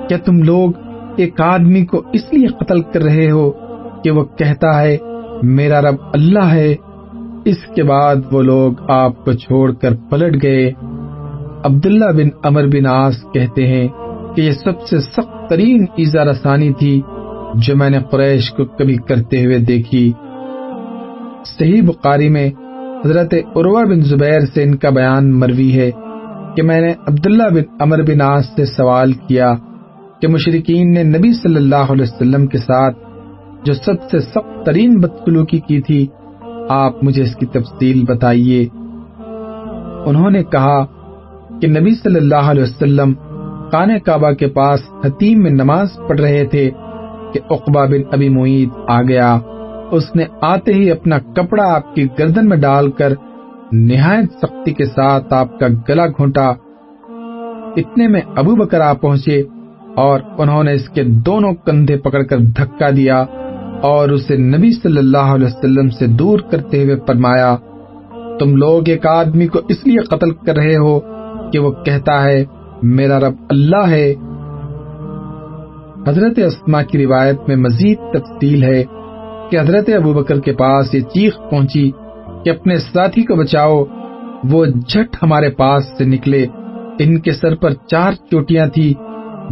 کیا 0.09 0.17
تم 0.17 0.43
لوگ 0.43 0.71
ایک 1.17 1.41
آدمی 1.41 1.85
کو 1.85 2.01
اس 2.13 2.33
لیے 2.33 2.47
قتل 2.47 2.81
کر 2.81 3.03
رہے 3.03 3.31
ہو 3.31 3.51
کہ 4.03 4.11
وہ 4.11 4.23
کہتا 4.23 4.81
ہے، 4.81 4.97
میرا 5.43 5.81
رب 5.81 5.95
اللہ 6.13 6.53
ہے 6.53 6.75
اس 7.45 7.57
کے 7.75 7.83
بعد 7.83 8.15
وہ 8.31 8.41
لوگ 8.41 8.73
آپ 8.87 9.25
کو 9.25 9.33
چھوڑ 9.33 9.73
کر 9.73 9.95
پلٹ 10.09 10.43
گئے۔ 10.43 10.71
عبداللہ 11.63 12.05
بن 12.05 12.29
امر 12.43 12.67
بن 12.67 12.85
آس 12.85 13.15
کہتے 13.33 13.67
ہیں 13.67 13.87
کہ 14.35 14.41
یہ 14.41 14.51
سب 14.51 14.81
سے 14.81 14.99
سخت 14.99 15.49
ترین 15.49 15.85
ایزا 15.97 16.25
رسانی 16.25 16.73
تھی 16.73 17.01
جو 17.55 17.75
میں 17.75 17.89
نے 17.89 17.99
قریش 18.11 18.51
کو 18.51 18.65
کبھی 18.65 18.95
کرتے 18.95 19.45
ہوئے 19.45 19.57
دیکھی۔ 19.57 20.11
صحیح 21.59 21.81
بخاری 21.81 22.29
میں 22.29 22.49
حضرت 23.05 23.33
عروہ 23.33 23.83
بن 23.83 24.01
زبیر 24.01 24.39
سے 24.53 24.63
ان 24.63 24.75
کا 24.75 24.89
بیان 24.89 25.39
مروی 25.39 25.79
ہے۔ 25.79 25.91
کہ 26.55 26.61
میں 26.61 26.81
نے 26.81 26.93
عبداللہ 27.07 27.49
بن 27.51 27.61
امر 27.79 28.01
بن 28.01 28.21
آس 28.21 28.45
سے 28.55 28.65
سوال 28.65 29.13
کیا 29.13 29.53
کہ 30.21 30.27
مشرقین 30.27 30.93
نے 30.93 31.03
نبی 31.03 31.33
صلی 31.33 31.55
اللہ 31.55 31.91
علیہ 31.91 32.03
وسلم 32.03 32.47
کے 32.47 32.57
ساتھ 32.57 32.97
جو 33.63 33.73
سب 33.73 33.93
سے 34.11 34.19
سخت 34.19 34.65
ترین 34.65 34.99
بدسلوکی 34.99 35.59
کی 35.59 35.81
تھی، 35.81 36.07
آپ 36.69 37.03
مجھے 37.03 37.23
اس 37.23 37.35
کی 37.35 37.45
تفصیل 37.45 38.03
بتائیے۔ 38.07 38.67
انہوں 40.05 40.29
نے 40.29 40.43
کہا 40.43 40.85
کہ 41.61 41.67
نبی 41.67 41.95
صلی 41.95 42.15
اللہ 42.15 42.51
علیہ 42.51 42.63
وسلم 42.63 43.13
کان 43.71 43.99
کعبہ 43.99 44.31
کے 44.31 44.47
پاس 44.47 44.79
حتیم 45.05 45.41
میں 45.41 45.51
نماز 45.51 45.87
پڑھ 46.07 46.21
رہے 46.21 46.45
تھے 46.45 46.71
کہ 47.33 47.39
اقبا 47.49 47.85
بن 47.85 48.01
ابی 48.11 48.29
معید 48.29 48.69
آ 48.87 49.01
گیا۔ 49.01 49.39
اس 49.91 50.15
نے 50.15 50.25
آتے 50.41 50.73
ہی 50.73 50.91
اپنا 50.91 51.19
کپڑا 51.19 51.75
آپ 51.75 51.95
کی 51.95 52.07
گردن 52.19 52.49
میں 52.49 52.57
ڈال 52.57 52.91
کر 52.91 53.13
نہایت 53.71 54.31
سختی 54.31 54.73
کے 54.73 54.85
ساتھ 54.85 55.33
آپ 55.33 55.59
کا 55.59 55.67
گلا 55.89 56.07
گھونٹا 56.07 56.53
اتنے 57.75 58.07
میں 58.07 58.21
ابو 58.35 58.55
بکر 58.55 58.81
آ 58.81 58.93
پہنچے 58.93 59.43
اور 59.95 60.19
انہوں 60.37 60.63
نے 60.63 60.73
اس 60.73 60.89
کے 60.89 61.03
دونوں 61.03 61.53
کندھے 61.53 61.97
پکڑ 61.97 62.23
کر 62.23 62.37
دھکا 62.37 62.89
دیا 62.89 63.25
اور 63.81 64.09
اسے 64.09 64.37
نبی 64.37 64.71
صلی 64.71 64.97
اللہ 64.97 65.17
علیہ 65.17 65.45
وسلم 65.45 65.89
سے 65.89 66.07
دور 66.07 66.39
کرتے 66.39 66.83
ہوئے 66.83 66.95
فرمایا، 67.07 67.55
تم 68.39 68.55
لوگ 68.55 68.89
ایک 68.89 69.05
آدمی 69.05 69.47
کو 69.47 69.59
اس 69.69 69.87
لیے 69.87 69.99
قتل 69.99 70.31
کر 70.31 70.55
رہے 70.55 70.75
ہو 70.75 70.99
کہ 71.51 71.59
وہ 71.59 71.71
کہتا 71.71 72.23
ہے، 72.23 72.45
میرا 72.83 73.19
رب 73.19 73.33
اللہ 73.49 73.87
ہے۔ 73.89 74.13
حضرت 76.07 76.39
اسما 76.45 76.81
کی 76.81 77.05
روایت 77.05 77.37
میں 77.47 77.55
مزید 77.55 77.97
تفصیل 78.13 78.63
ہے 78.63 78.83
کہ 79.49 79.59
حضرت 79.59 79.89
ابو 79.89 80.13
بکر 80.13 80.39
کے 80.39 80.53
پاس 80.53 80.93
یہ 80.93 80.99
چیخ 80.99 81.37
پہنچی۔ 81.49 81.91
کہ 82.45 82.49
اپنے 82.49 82.77
ساتھی 82.77 83.21
کو 83.21 83.35
بچاؤ۔ 83.35 83.83
وہ 84.43 84.65
جھٹ 84.65 85.15
ہمارے 85.23 85.49
پاس 85.49 85.83
سے 85.97 86.03
نکلے۔ 86.03 86.45
ان 86.99 87.19
کے 87.19 87.31
سر 87.31 87.55
پر 87.55 87.73
چار 87.73 88.11
چوٹیاں 88.31 88.67
تھی 88.67 88.93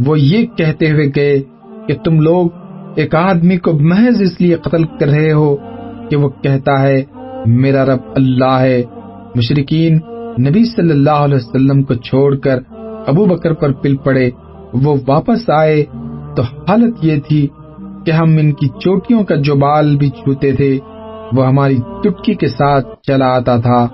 وہ 0.06 0.20
یہ 0.20 0.46
کہتے 0.46 0.90
ہوئے 0.90 1.06
گئے 1.16 1.42
کہ 1.88 1.94
تم 2.04 2.20
لوگ 2.20 2.48
ایک 2.96 3.14
آدمی 3.14 3.56
کو 3.56 3.72
محض 3.72 4.22
اس 4.22 4.40
لیے 4.40 4.54
قتل 4.54 4.84
کر 4.84 5.06
رہے 5.06 5.32
ہو 5.32 5.56
کہ 6.10 6.16
وہ 6.16 6.28
کہتا 6.28 6.82
ہے، 6.82 7.02
میرا 7.46 7.84
رب 7.84 7.98
اللہ 8.14 8.58
ہے۔ 8.60 8.82
مشرقین 9.34 9.94
نبی 10.48 10.64
صلی 10.64 10.90
اللہ 10.90 11.24
علیہ 11.26 11.36
وسلم 11.36 11.82
کو 11.82 11.94
چھوڑ 11.94 12.36
کر 12.36 12.58
ابو 13.06 13.24
بکر 13.24 13.52
پر 13.52 13.72
پل 13.72 13.96
پڑے۔ 13.96 14.30
وہ 14.72 14.96
واپس 15.06 15.50
آئے 15.50 15.84
تو 16.36 16.42
حالت 16.42 16.94
یہ 17.02 17.20
تھی 17.28 17.48
کہ 18.06 18.10
ہم 18.10 18.36
ان 18.36 18.52
کی 18.52 18.68
چوٹیوں 18.68 19.24
کا 19.24 19.34
جو 19.34 19.54
بال 19.54 19.96
بھی 19.96 20.10
چھوتے 20.10 20.52
تھے 20.52 20.78
وہ 21.32 21.46
ہماری 21.46 21.76
چٹکی 21.76 22.34
کے 22.34 22.48
ساتھ 22.48 22.86
چلا 23.02 23.26
آتا 23.26 23.56
تھا۔ 23.56 23.86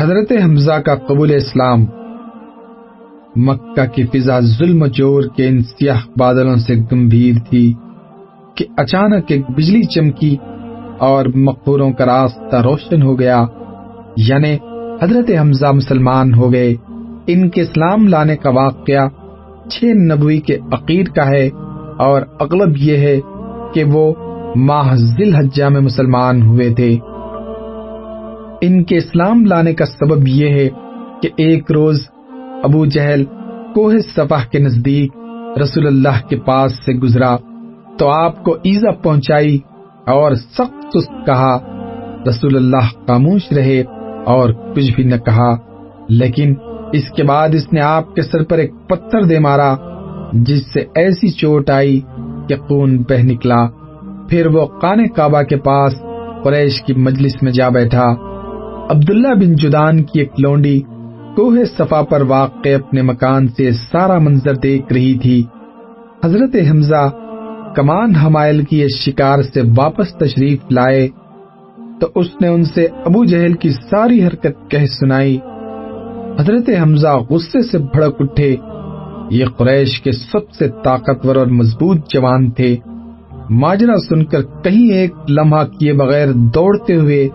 حضرت 0.00 0.32
حمزہ 0.44 0.72
کا 0.72 0.94
قبول 0.94 1.34
اسلام، 1.34 1.84
مکہ 3.36 3.86
کی 3.86 4.02
فضا 4.02 4.40
ظلم 4.40 4.86
چور 4.86 5.22
کے 5.36 5.48
ان 5.48 5.62
سیاہ 5.62 6.00
بادلوں 6.18 6.56
سے 6.56 6.74
گمبھیر 6.92 7.34
تھی 7.50 7.74
کہ 8.54 8.64
اچانک 8.76 9.24
ایک 9.28 9.50
بجلی 9.50 9.82
چمکی 9.82 10.36
اور 10.98 11.26
مقبوروں 11.34 11.92
کا 11.92 12.06
راستہ 12.06 12.56
روشن 12.56 13.02
ہو 13.02 13.18
گیا۔ 13.18 13.44
یعنی 14.16 14.56
حضرت 15.02 15.30
حمزہ 15.40 15.66
مسلمان 15.66 16.34
ہو 16.34 16.52
گئے۔ 16.52 16.74
ان 17.26 17.48
کے 17.48 17.60
اسلام 17.60 18.08
لانے 18.08 18.36
کا 18.36 18.50
واقعہ 18.50 19.08
چھ 19.68 19.84
نبوی 19.84 20.40
کے 20.40 20.58
عقید 20.72 21.08
کا 21.08 21.28
ہے 21.28 21.50
اور 21.98 22.22
اغلب 22.40 22.76
یہ 22.76 22.96
ہے 22.96 23.20
کہ 23.74 23.84
وہ 23.84 24.14
ماہ 24.56 24.94
ذل 24.94 25.34
حجہ 25.34 25.64
میں 25.64 25.80
مسلمان 25.80 26.42
ہوئے 26.42 26.74
تھے۔ 26.74 26.98
ان 28.60 28.84
کے 28.84 28.96
اسلام 28.96 29.44
لانے 29.44 29.74
کا 29.74 29.86
سبب 29.86 30.28
یہ 30.28 30.48
ہے 30.48 30.68
کہ 31.22 31.28
ایک 31.36 31.72
روز 31.72 32.00
ابو 32.62 32.86
جہل 32.86 33.24
کوہ 33.74 33.92
صفح 34.14 34.48
کے 34.52 34.58
نزدیک 34.58 35.12
رسول 35.62 35.86
اللہ 35.86 36.28
کے 36.28 36.36
پاس 36.36 36.72
سے 36.72 36.92
گزرا 36.92 37.36
تو 37.98 38.08
آپ 38.08 38.44
کو 38.44 38.52
ایزا 38.52 38.90
پہنچائی 38.90 39.58
اور 40.06 40.34
سخت 40.34 40.98
سست 40.98 41.26
کہا، 41.26 41.58
رسول 42.28 42.56
اللہ 42.56 43.06
خاموش 43.06 43.52
رہے 43.52 43.82
اور 44.24 44.50
کچھ 44.50 44.92
بھی 44.94 45.04
نہ 45.04 45.16
کہا۔ 45.16 45.56
لیکن 46.08 46.54
اس 46.92 47.10
کے 47.16 47.22
بعد 47.22 47.48
اس 47.52 47.72
نے 47.72 47.80
آپ 47.80 48.14
کے 48.14 48.22
سر 48.22 48.42
پر 48.42 48.58
ایک 48.58 48.70
پتھر 48.86 49.22
دے 49.22 49.38
مارا، 49.38 49.76
جس 50.32 50.72
سے 50.72 50.80
ایسی 50.94 51.30
چوٹ 51.30 51.70
آئی 51.70 52.00
کہ 52.48 52.56
خون 52.56 53.02
بہ 53.08 53.22
نکلا۔ 53.22 53.79
پھر 54.30 54.46
وہ 54.46 54.66
کانے 54.66 55.08
کعبہ 55.08 55.42
کے 55.42 55.56
پاس 55.56 55.94
قریش 56.44 56.82
کی 56.82 56.94
مجلس 56.94 57.42
میں 57.42 57.52
جا 57.52 57.68
بیٹھا۔ 57.68 58.06
عبداللہ 58.90 59.34
بن 59.34 59.54
جدان 59.54 60.02
کی 60.02 60.18
ایک 60.18 60.32
لونڈی 60.38 60.80
کوہ 61.36 61.64
صفا 61.78 62.02
پر 62.02 62.22
واقع 62.22 62.68
اپنے 62.68 63.02
مکان 63.02 63.48
سے 63.48 63.70
سارا 63.72 64.18
منظر 64.18 64.54
دیکھ 64.54 64.92
رہی 64.92 65.18
تھی۔ 65.18 65.42
حضرت 66.24 66.56
حمزہ 66.70 67.10
کمان 67.76 68.14
حمائل 68.14 68.64
کی 68.64 68.82
اس 68.82 68.96
شکار 68.96 69.42
سے 69.42 69.62
واپس 69.76 70.14
تشریف 70.14 70.58
لائے 70.70 71.08
تو 72.00 72.06
اس 72.14 72.26
نے 72.40 72.48
ان 72.48 72.64
سے 72.64 72.86
ابو 73.04 73.24
جہل 73.24 73.52
کی 73.52 73.70
ساری 73.70 74.26
حرکت 74.26 74.70
کہہ 74.70 74.86
سنائی۔ 75.00 75.38
حضرت 76.38 76.70
حمزہ 76.82 77.18
غصے 77.30 77.62
سے 77.62 77.78
بھڑک 77.78 78.16
اٹھے۔ 78.18 78.56
یہ 79.30 79.44
قریش 79.56 80.00
کے 80.00 80.12
سب 80.12 80.50
سے 80.50 80.68
طاقتور 80.84 81.36
اور 81.36 81.46
مضبوط 81.46 81.98
جوان 82.08 82.50
تھے۔ 82.50 82.76
ماجرا 83.50 83.96
سن 84.08 84.24
کر 84.24 84.42
کہیں 84.42 84.92
ایک 84.92 85.14
لمحہ 85.28 85.64
کیے 85.64 85.92
بغیر 85.92 86.32
دوڑتے 86.32 86.96
ہوئے، 86.96 87.28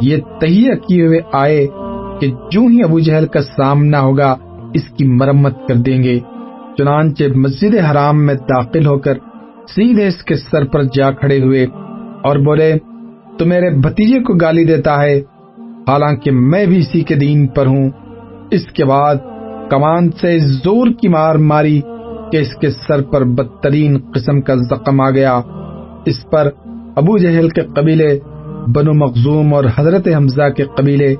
یہ 0.00 0.16
تہیہ 0.40 0.74
کیے 0.74 1.06
ہوئے 1.06 1.18
آئے 1.32 1.66
کہ 2.20 2.26
جو 2.50 2.60
ہی 2.60 2.82
ابو 2.82 2.98
جہل 2.98 3.26
کا 3.26 3.40
سامنا 3.42 4.00
ہوگا، 4.00 4.36
اس 4.74 4.88
کی 4.98 5.06
مرمت 5.08 5.68
کر 5.68 5.74
دیں 5.74 6.02
گے۔ 6.02 6.18
چنانچہ 6.78 7.24
مسجد 7.34 7.74
حرام 7.90 8.26
میں 8.26 8.34
داخل 8.34 8.86
ہو 8.86 8.98
کر 8.98 9.14
سیدھے 9.68 10.06
اس 10.06 10.22
کے 10.22 10.36
سر 10.36 10.64
پر 10.64 10.82
جا 10.82 11.10
کھڑے 11.10 11.40
ہوئے 11.40 11.66
اور 12.22 12.36
بولے، 12.36 12.74
تو 13.38 13.46
میرے 13.46 13.70
بھتیجے 13.70 14.22
کو 14.22 14.34
گالی 14.34 14.64
دیتا 14.64 15.02
ہے؟ 15.02 15.18
حالانکہ 15.88 16.30
میں 16.30 16.66
بھی 16.66 16.78
اسی 16.78 17.00
کے 17.00 17.14
دین 17.14 17.46
پر 17.46 17.66
ہوں۔ 17.66 17.90
اس 18.50 18.66
کے 18.66 18.84
بعد 18.84 19.14
کمان 19.70 20.10
سے 20.10 20.38
زور 20.38 20.86
کی 20.86 21.08
مار 21.08 21.34
ماری 21.34 21.80
کہ 22.32 22.36
اس 22.36 22.54
کے 22.60 22.70
سر 22.70 23.02
پر 23.02 23.24
بدترین 23.24 23.98
قسم 24.14 24.40
کا 24.40 24.54
زخم 24.54 25.00
آ 25.00 25.10
گیا۔ 25.10 25.40
اس 26.06 26.30
پر 26.30 26.50
ابو 26.96 27.18
جہل 27.18 27.48
کے 27.48 27.60
قبیلے، 27.60 28.18
بنو 28.74 28.92
مخزوم 28.92 29.54
اور 29.54 29.64
حضرت 29.78 30.08
حمزہ 30.16 30.48
کے 30.56 30.64
قبیلے، 30.64 31.14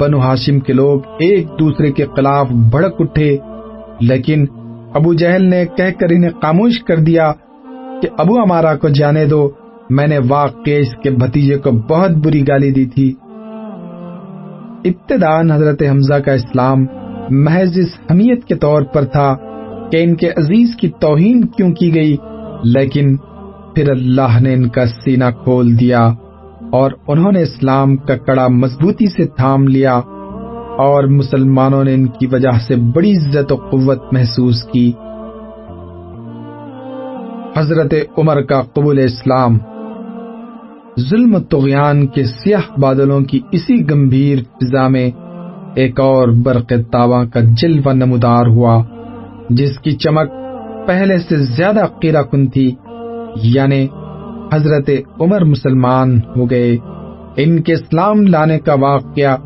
بنو 0.00 0.20
ہاشم 0.20 0.60
کے 0.60 0.72
لوگ 0.72 1.00
ایک 1.18 1.46
دوسرے 1.60 1.92
کے 1.92 2.06
خلاف 2.16 2.50
بھڑک 2.50 2.94
اٹھے۔ 2.98 3.38
لیکن 4.00 4.44
ابو 4.94 5.14
جہل 5.14 5.50
نے 5.50 5.64
کہہ 5.76 6.00
کر 6.00 6.06
انہیں 6.10 6.30
خاموش 6.30 6.82
کر 6.82 6.96
دیا 6.96 7.32
کہ 8.02 8.08
ابو 8.18 8.42
ہمارا 8.42 8.74
کو 8.74 8.88
جانے 8.88 9.24
دو، 9.24 9.50
میں 9.90 10.06
نے 10.06 10.18
واقع 10.28 10.70
اس 10.70 10.94
کے 11.02 11.10
بھتیجے 11.10 11.58
کو 11.58 11.70
بہت 11.70 12.10
بری 12.10 12.42
گالی 12.48 12.70
دی 12.70 12.86
تھی۔ 12.86 13.14
ابتدان 14.84 15.50
حضرت 15.50 15.82
حمزہ 15.90 16.14
کا 16.14 16.32
اسلام 16.32 16.86
محض 17.30 17.78
اس 17.78 18.10
حمیت 18.10 18.44
کے 18.44 18.54
طور 18.54 18.82
پر 18.82 19.04
تھا 19.04 19.36
کہ 19.92 19.96
ان 19.96 20.16
کے 20.16 20.28
عزیز 20.28 20.76
کی 20.80 20.90
توہین 21.00 21.46
کیوں 21.46 21.72
کی 21.72 21.94
گئی، 21.94 22.16
لیکن 22.64 23.16
پھر 23.76 23.90
اللہ 23.90 24.40
نے 24.40 24.54
ان 24.54 24.68
کا 24.68 24.86
سینہ 24.86 25.24
کھول 25.44 25.80
دیا 25.80 26.12
اور 26.72 26.90
انہوں 27.08 27.32
نے 27.32 27.42
اسلام 27.42 27.96
کا 27.96 28.16
کڑا 28.16 28.48
مضبوطی 28.48 29.06
سے 29.06 29.26
تھام 29.26 29.68
لیا 29.68 29.94
اور 30.78 31.04
مسلمانوں 31.04 31.84
نے 31.84 31.94
ان 31.94 32.06
کی 32.06 32.26
وجہ 32.26 32.58
سے 32.66 32.76
بڑی 32.76 33.12
عزت 33.16 33.52
و 33.52 33.56
قوت 33.56 34.02
محسوس 34.12 34.62
کی۔ 34.62 34.92
حضرت 37.56 37.94
عمر 38.18 38.42
کا 38.42 38.62
قبول 38.62 38.98
اسلام۔ 38.98 39.58
ظلم 41.10 41.34
و 41.34 41.40
تغیان 41.40 42.06
کے 42.06 42.24
سیاہ 42.24 42.80
بادلوں 42.80 43.20
کی 43.20 43.40
اسی 43.52 43.90
گمبھیر 43.90 44.38
فضا 44.38 44.88
میں 44.88 45.10
ایک 45.74 46.00
اور 46.00 46.28
برق 46.28 46.72
تاوا 46.92 47.24
کا 47.24 47.40
جلوہ 47.40 47.92
نمودار 47.92 48.46
ہوا، 48.46 48.82
جس 49.50 49.78
کی 49.78 49.92
چمک 49.92 50.30
پہلے 50.86 51.18
سے 51.18 51.36
زیادہ 51.36 51.86
قیرہ 52.02 52.22
کن 52.22 52.46
تھی۔ 52.46 52.74
یعنی 53.42 53.86
حضرت 54.52 54.90
عمر 55.20 55.44
مسلمان 55.44 56.20
ہو 56.36 56.50
گئے۔ 56.50 56.76
ان 57.36 57.62
کے 57.62 57.72
اسلام 57.72 58.26
لانے 58.26 58.58
کا 58.58 58.74
واقعہ 58.74 59.36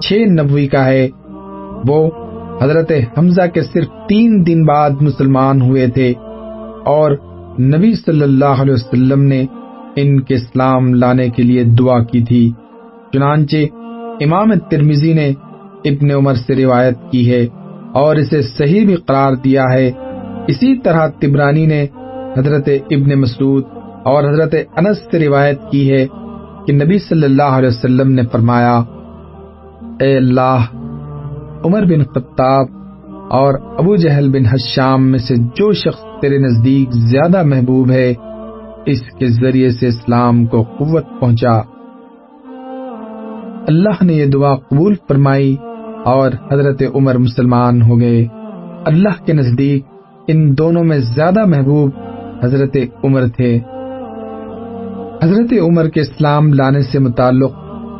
چھ 0.00 0.12
نبوی 0.12 0.66
کا 0.66 0.84
ہے۔ 0.84 1.08
وہ 1.88 2.10
حضرت 2.62 2.92
حمزہ 3.18 3.46
کے 3.54 3.62
صرف 3.62 3.86
تین 4.08 4.46
دن 4.46 4.64
بعد 4.64 4.90
مسلمان 5.00 5.60
ہوئے 5.60 5.86
تھے 5.86 6.12
اور 6.84 7.10
نبی 7.60 7.94
صلی 7.94 8.22
اللہ 8.22 8.44
علیہ 8.44 8.74
وسلم 8.74 9.22
نے 9.22 9.44
ان 9.96 10.20
کے 10.20 10.34
اسلام 10.34 10.94
لانے 10.94 11.28
کے 11.28 11.42
لیے 11.42 11.64
دعا 11.64 12.02
کی 12.02 12.20
تھی۔ 12.20 12.50
چنانچہ 13.12 13.56
امام 14.20 14.54
ترمیزی 14.70 15.12
نے 15.12 15.32
ابن 15.84 16.10
عمر 16.10 16.34
سے 16.34 16.54
روایت 16.54 16.94
کی 17.10 17.30
ہے 17.30 17.46
اور 17.92 18.16
اسے 18.16 18.42
صحیح 18.42 18.86
بھی 18.86 18.94
قرار 18.94 19.32
دیا 19.34 19.64
ہے۔ 19.72 19.90
اسی 20.46 20.78
طرح 20.78 21.06
تبرانی 21.06 21.66
نے 21.66 21.86
حضرت 22.38 22.68
ابن 22.90 23.20
مسعود 23.20 23.64
اور 24.04 24.24
حضرت 24.24 24.54
انس 24.76 24.98
سے 25.10 25.26
روایت 25.26 25.60
کی 25.70 25.92
ہے 25.92 26.06
کہ 26.66 26.72
نبی 26.72 26.98
صلی 26.98 27.24
اللہ 27.24 27.42
علیہ 27.42 27.68
وسلم 27.68 28.12
نے 28.12 28.22
فرمایا، 28.32 28.82
اے 30.00 30.16
اللہ، 30.16 30.58
عمر 31.64 31.82
بن 31.82 32.04
خطاب 32.04 32.66
اور 33.30 33.54
ابو 33.78 33.96
جہل 33.96 34.30
بن 34.30 34.46
حشام 34.46 35.10
میں 35.10 35.18
سے 35.18 35.34
جو 35.36 35.72
شخص 35.72 36.00
تیرے 36.20 36.38
نزدیک 36.38 36.92
زیادہ 36.92 37.42
محبوب 37.42 37.90
ہے، 37.90 38.14
اس 38.86 39.00
کے 39.18 39.28
ذریعے 39.28 39.70
سے 39.70 39.86
اسلام 39.88 40.46
کو 40.46 40.62
قوت 40.62 41.04
پہنچا۔ 41.20 41.58
اللہ 43.68 44.04
نے 44.04 44.12
یہ 44.12 44.26
دعا 44.26 44.54
قبول 44.54 44.94
فرمائی 45.08 45.56
اور 46.04 46.30
حضرت 46.52 46.82
عمر 46.94 47.18
مسلمان 47.18 47.82
ہو 47.82 48.00
گئے۔ 48.00 48.26
اللہ 48.86 49.24
کے 49.26 49.32
نزدیک 49.32 49.84
ان 50.28 50.58
دونوں 50.58 50.84
میں 50.84 50.98
زیادہ 50.98 51.44
محبوب 51.46 51.90
حضرت 52.42 52.76
عمر 53.04 53.26
تھے۔ 53.26 53.58
حضرت 55.22 55.52
عمر 55.62 55.88
کے 55.88 56.00
اسلام 56.00 56.52
لانے 56.52 56.82
سے 56.82 56.98
متعلق 56.98 57.52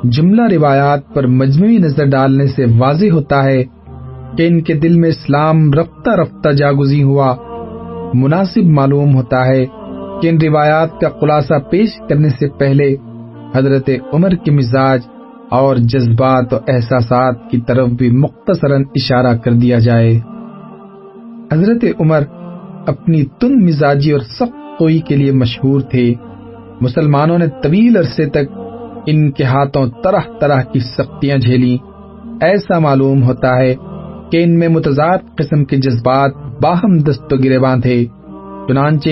جملہ 0.05 0.43
روایات 0.53 1.15
پر 1.15 1.27
مجموعی 1.27 1.79
نظر 1.79 2.05
ڈالنے 2.05 2.47
سے 2.47 2.65
واضح 2.79 3.07
ہوتا 3.13 3.45
ہے 3.45 3.65
کہ 4.37 4.47
ان 4.47 4.61
کے 4.61 4.75
دل 4.75 4.99
میں 4.99 5.09
اسلام 5.09 5.73
رفتہ 5.73 6.11
رفتہ 6.11 6.49
جاگزی 6.49 7.03
ہوا۔ 7.03 7.37
مناسب 8.15 8.65
معلوم 8.65 9.15
ہوتا 9.15 9.47
ہے 9.47 9.67
کہ 10.23 10.29
ان 10.29 10.39
روایات 10.41 11.01
کا 11.01 11.09
خلاصہ 11.09 11.55
پیش 11.71 11.89
کرنے 12.09 12.29
سے 12.29 12.49
پہلے 12.49 12.97
حضرت 13.55 13.91
عمر 14.13 14.31
کے 14.31 14.51
مزاج 14.51 15.01
اور 15.51 15.77
جذبات 15.77 16.55
و 16.55 16.57
احساسات 16.69 17.35
کی 17.51 17.61
طرف 17.61 17.89
بھی 17.89 18.11
مختصراً 18.11 18.83
اشارہ 18.95 19.37
کر 19.37 19.53
دیا 19.53 19.79
جائے۔ 19.79 20.21
حضرت 21.53 21.85
عمر 22.01 22.23
اپنی 22.87 23.25
تند 23.41 23.63
مزاجی 23.63 24.11
اور 24.11 24.21
سخت 24.21 24.79
کوئی 24.79 24.99
کے 24.99 25.17
لیے 25.17 25.33
مشہور 25.33 25.81
تھے۔ 25.81 26.13
مسلمانوں 26.81 27.39
نے 27.39 27.47
طویل 27.63 27.97
عرصے 27.97 28.27
تک 28.27 28.53
ان 29.07 29.31
کے 29.33 29.45
ہاتھوں 29.45 29.87
طرح 30.05 30.39
طرح 30.41 30.63
کی 30.63 30.81
سختیاں 30.81 31.37
جھیلی 31.37 31.77
ایسا 32.41 32.79
معلوم 32.79 33.23
ہوتا 33.23 33.57
ہے 33.57 33.75
کہ 34.31 34.43
ان 34.45 34.59
میں 34.59 34.69
متضاد 34.69 35.19
قسم 35.37 35.65
کے 35.65 35.77
جذبات 35.77 36.33
باہم 36.63 36.99
دست 36.99 37.33
و 37.33 37.37
گریباں 37.37 37.77
تھے۔ 37.77 38.05
چنانچہ 38.69 39.09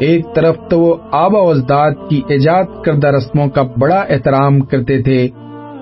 ایک 0.00 0.24
طرف 0.34 0.56
تو 0.70 0.80
وہ 0.80 0.94
آبا 1.12 1.40
و 1.40 1.50
اجداد 1.50 1.90
کی 2.10 2.20
ایجاد 2.28 2.64
کردہ 2.84 3.06
رسموں 3.06 3.48
کا 3.48 3.62
بڑا 3.78 4.00
احترام 4.08 4.60
کرتے 4.60 5.02
تھے 5.02 5.28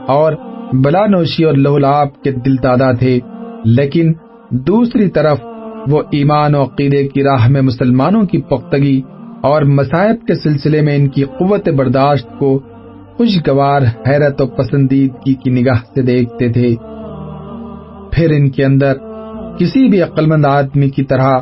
اور 0.06 0.32
بلا 0.72 1.06
نوشی 1.06 1.44
اور 1.44 1.54
لہولاب 1.54 2.22
کے 2.22 2.30
دل 2.32 2.56
دادا 2.62 2.92
تھے، 2.92 3.18
لیکن 3.64 4.12
دوسری 4.50 5.08
طرف 5.08 5.40
وہ 5.86 6.02
ایمان 6.10 6.54
و 6.54 6.62
عقیدے 6.62 7.08
کی 7.08 7.22
راہ 7.22 7.48
میں 7.48 7.62
مسلمانوں 7.62 8.22
کی 8.22 8.38
پختگی 8.38 9.00
اور 9.42 9.62
مصائب 9.62 10.26
کے 10.26 10.34
سلسلے 10.34 10.80
میں 10.80 10.96
ان 10.96 11.08
کی 11.08 11.24
قوت 11.24 11.68
برداشت 11.68 12.38
کو 12.38 12.58
خوشگوار 13.16 13.82
حیرت 14.08 14.42
و 14.42 14.46
پسندیدگی 14.46 15.34
کی 15.34 15.50
نگاہ 15.50 15.80
سے 15.94 16.02
دیکھتے 16.02 16.48
تھے۔ 16.48 16.74
پھر 18.12 18.30
ان 18.30 18.50
کے 18.50 18.64
اندر 18.64 18.92
کسی 19.58 19.88
بھی 19.88 20.02
عقل 20.02 20.26
مند 20.26 20.44
آدمی 20.44 20.90
کی 20.90 21.04
طرح 21.04 21.38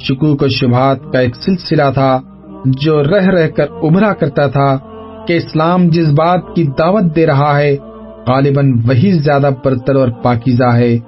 شکوک 0.00 0.42
و 0.42 0.48
شبہات 0.48 1.12
کا 1.12 1.18
ایک 1.18 1.36
سلسلہ 1.36 1.90
تھا 1.94 2.20
جو 2.64 3.02
رہ 3.02 3.26
رہ 3.26 3.48
کر 3.48 3.66
ابھرا 3.82 4.12
کرتا 4.12 4.46
تھا 4.46 4.76
کہ 5.28 5.32
اسلام 5.32 5.88
جس 5.88 6.08
بات 6.08 6.40
کی 6.56 6.64
دعوت 6.78 7.16
دے 7.16 7.26
رہا 7.26 7.58
ہے 7.58 7.76
غالباً 8.28 8.72
وہی 8.88 9.12
زیادہ 9.12 9.50
برتر 9.64 9.94
اور 9.94 10.08
پاکیزہ 10.08 10.74
ہے۔ 10.74 10.98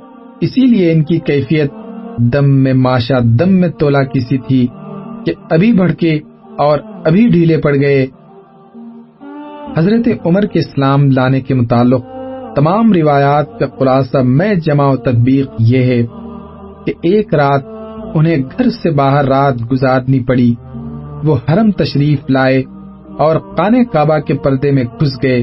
اسی 0.41 0.67
لیے 0.67 0.93
ان 0.93 1.05
کی 1.05 1.19
کیفیت 1.19 1.71
دم 2.19 2.51
میں 2.51 2.73
ماشا 2.73 3.15
دم 3.25 3.53
میں 3.53 3.69
تولا 3.69 4.03
کسی 4.03 4.39
تھی 4.39 4.67
کہ 5.27 5.33
ابھی 5.51 5.73
بڑھ 5.73 5.93
کے 5.93 6.21
اور 6.59 6.79
ابھی 7.05 7.29
ڈھیلے 7.29 7.57
پڑ 7.57 7.75
گئے۔ 7.75 8.07
حضرت 9.77 10.27
عمر 10.27 10.43
کے 10.43 10.59
اسلام 10.59 11.11
لانے 11.11 11.41
کے 11.41 11.55
متعلق 11.55 12.05
تمام 12.57 12.93
روایات 12.93 13.59
کا 13.59 13.67
خلاصہ 13.79 14.19
میں 14.19 14.55
جمع 14.55 14.93
و 14.93 14.97
تدبیق 14.97 15.47
یہ 15.59 15.79
ہے 15.79 16.03
کہ 16.87 16.93
ایک 17.03 17.35
رات 17.35 17.63
انہیں 18.15 18.37
گھر 18.37 18.71
سے 18.71 18.91
باہر 18.91 19.25
رات 19.25 19.55
گزارنی 19.73 20.21
پڑی۔ 20.21 20.55
وہ 21.25 21.37
حرم 21.53 21.71
تشریف 21.71 22.31
لائے 22.31 22.63
اور 23.19 23.37
قانے 23.37 23.85
کعبہ 23.85 24.19
کے 24.19 24.35
پردے 24.35 24.71
میں 24.71 24.85
گھس 24.85 25.23
گئے۔ 25.23 25.43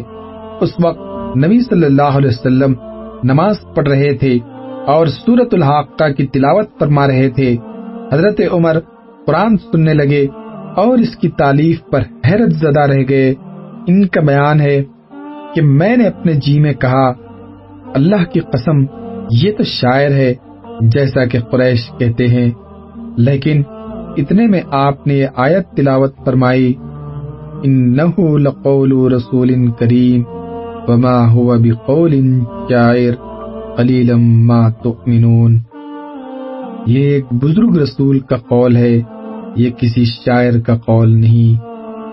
اس 0.62 0.72
وقت 0.84 1.00
نبی 1.38 1.60
صلی 1.60 1.86
اللہ 1.86 2.02
علیہ 2.02 2.30
وسلم 2.30 2.74
نماز 3.24 3.56
پڑھ 3.76 3.90
رہے 3.90 4.14
تھے۔ 4.14 4.40
اور 4.88 5.08
سورت 5.08 5.54
الحاقہ 5.54 6.12
کی 6.18 6.28
تلاوت 6.28 6.80
فرما 6.80 7.08
رہے 7.08 7.30
تھے۔ 7.30 7.58
حضرت 8.14 8.42
عمر 8.52 8.80
قرآن 9.28 9.58
سننے 9.58 9.94
لگے 9.94 10.28
اور 10.76 10.98
اس 10.98 11.16
کی 11.16 11.30
تعلیف 11.30 11.82
پر 11.92 12.02
حیرت 12.02 12.52
زدہ 12.52 12.80
رہ 12.80 13.04
گئے۔ 13.10 13.34
ان 13.88 14.08
کا 14.08 14.22
بیان 14.22 14.62
ہے 14.62 14.84
کہ 15.56 15.62
میں 15.62 15.98
نے 15.98 16.08
اپنے 16.08 16.34
جی 16.34 16.60
میں 16.60 16.74
کہا، 16.74 17.14
اللہ 17.96 18.32
کی 18.34 18.40
قسم، 18.40 18.86
یہ 19.32 19.52
تو 19.52 19.64
شاعر 19.64 20.12
ہے، 20.12 20.34
جیسا 20.82 21.26
کہ 21.26 21.40
قریش 21.40 21.92
کہتے 22.00 22.28
ہیں۔ 22.28 22.52
لیکن 23.18 23.62
اتنے 24.18 24.48
میں 24.48 24.62
آپ 24.72 25.08
نے 25.08 25.14
یہ 25.14 25.28
آیت 25.36 25.78
تلاوت 25.78 26.16
فرمائی، 26.26 26.74
انہو 27.64 28.38
لقول 28.38 29.14
رسول 29.14 29.72
کریم، 29.72 30.24
وما 30.88 31.32
ہوا 31.32 31.58
بقول 31.58 32.14
شاعر 32.70 33.33
قلیلا 33.78 34.16
ما 34.18 34.70
تؤمنون۔ 34.70 35.58
یہ 36.86 37.00
ایک 37.00 37.26
بزرگ 37.32 37.78
رسول 37.78 38.20
کا 38.20 38.38
قول 38.38 38.76
ہے، 38.76 39.02
یہ 39.56 39.70
کسی 39.70 40.06
شاعر 40.06 40.60
کا 40.60 40.78
قول 40.78 41.12
نہیں۔ 41.12 41.62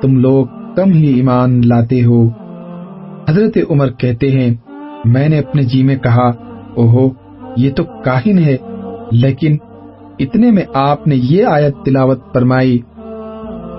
تم 0.03 0.19
لوگ 0.19 0.47
کم 0.77 0.93
ہی 0.93 1.07
ایمان 1.07 1.61
لاتے 1.65 2.05
ہو۔ 2.05 2.29
حضرت 3.29 3.59
عمر 3.71 3.91
کہتے 3.91 4.31
ہیں، 4.31 4.55
میں 5.05 5.29
نے 5.29 5.39
اپنے 5.39 5.63
جی 5.63 5.83
میں 5.83 5.97
کہا، 5.97 6.31
اوہو، 6.75 7.09
یہ 7.57 7.71
تو 7.71 7.85
کاہن 7.85 8.39
ہے۔ 8.39 8.57
لیکن 9.13 9.57
اتنے 10.19 10.51
میں 10.51 10.63
آپ 10.75 11.07
نے 11.07 11.17
یہ 11.17 11.45
آیت 11.45 11.85
تلاوت 11.85 12.33
فرمائی، 12.33 12.79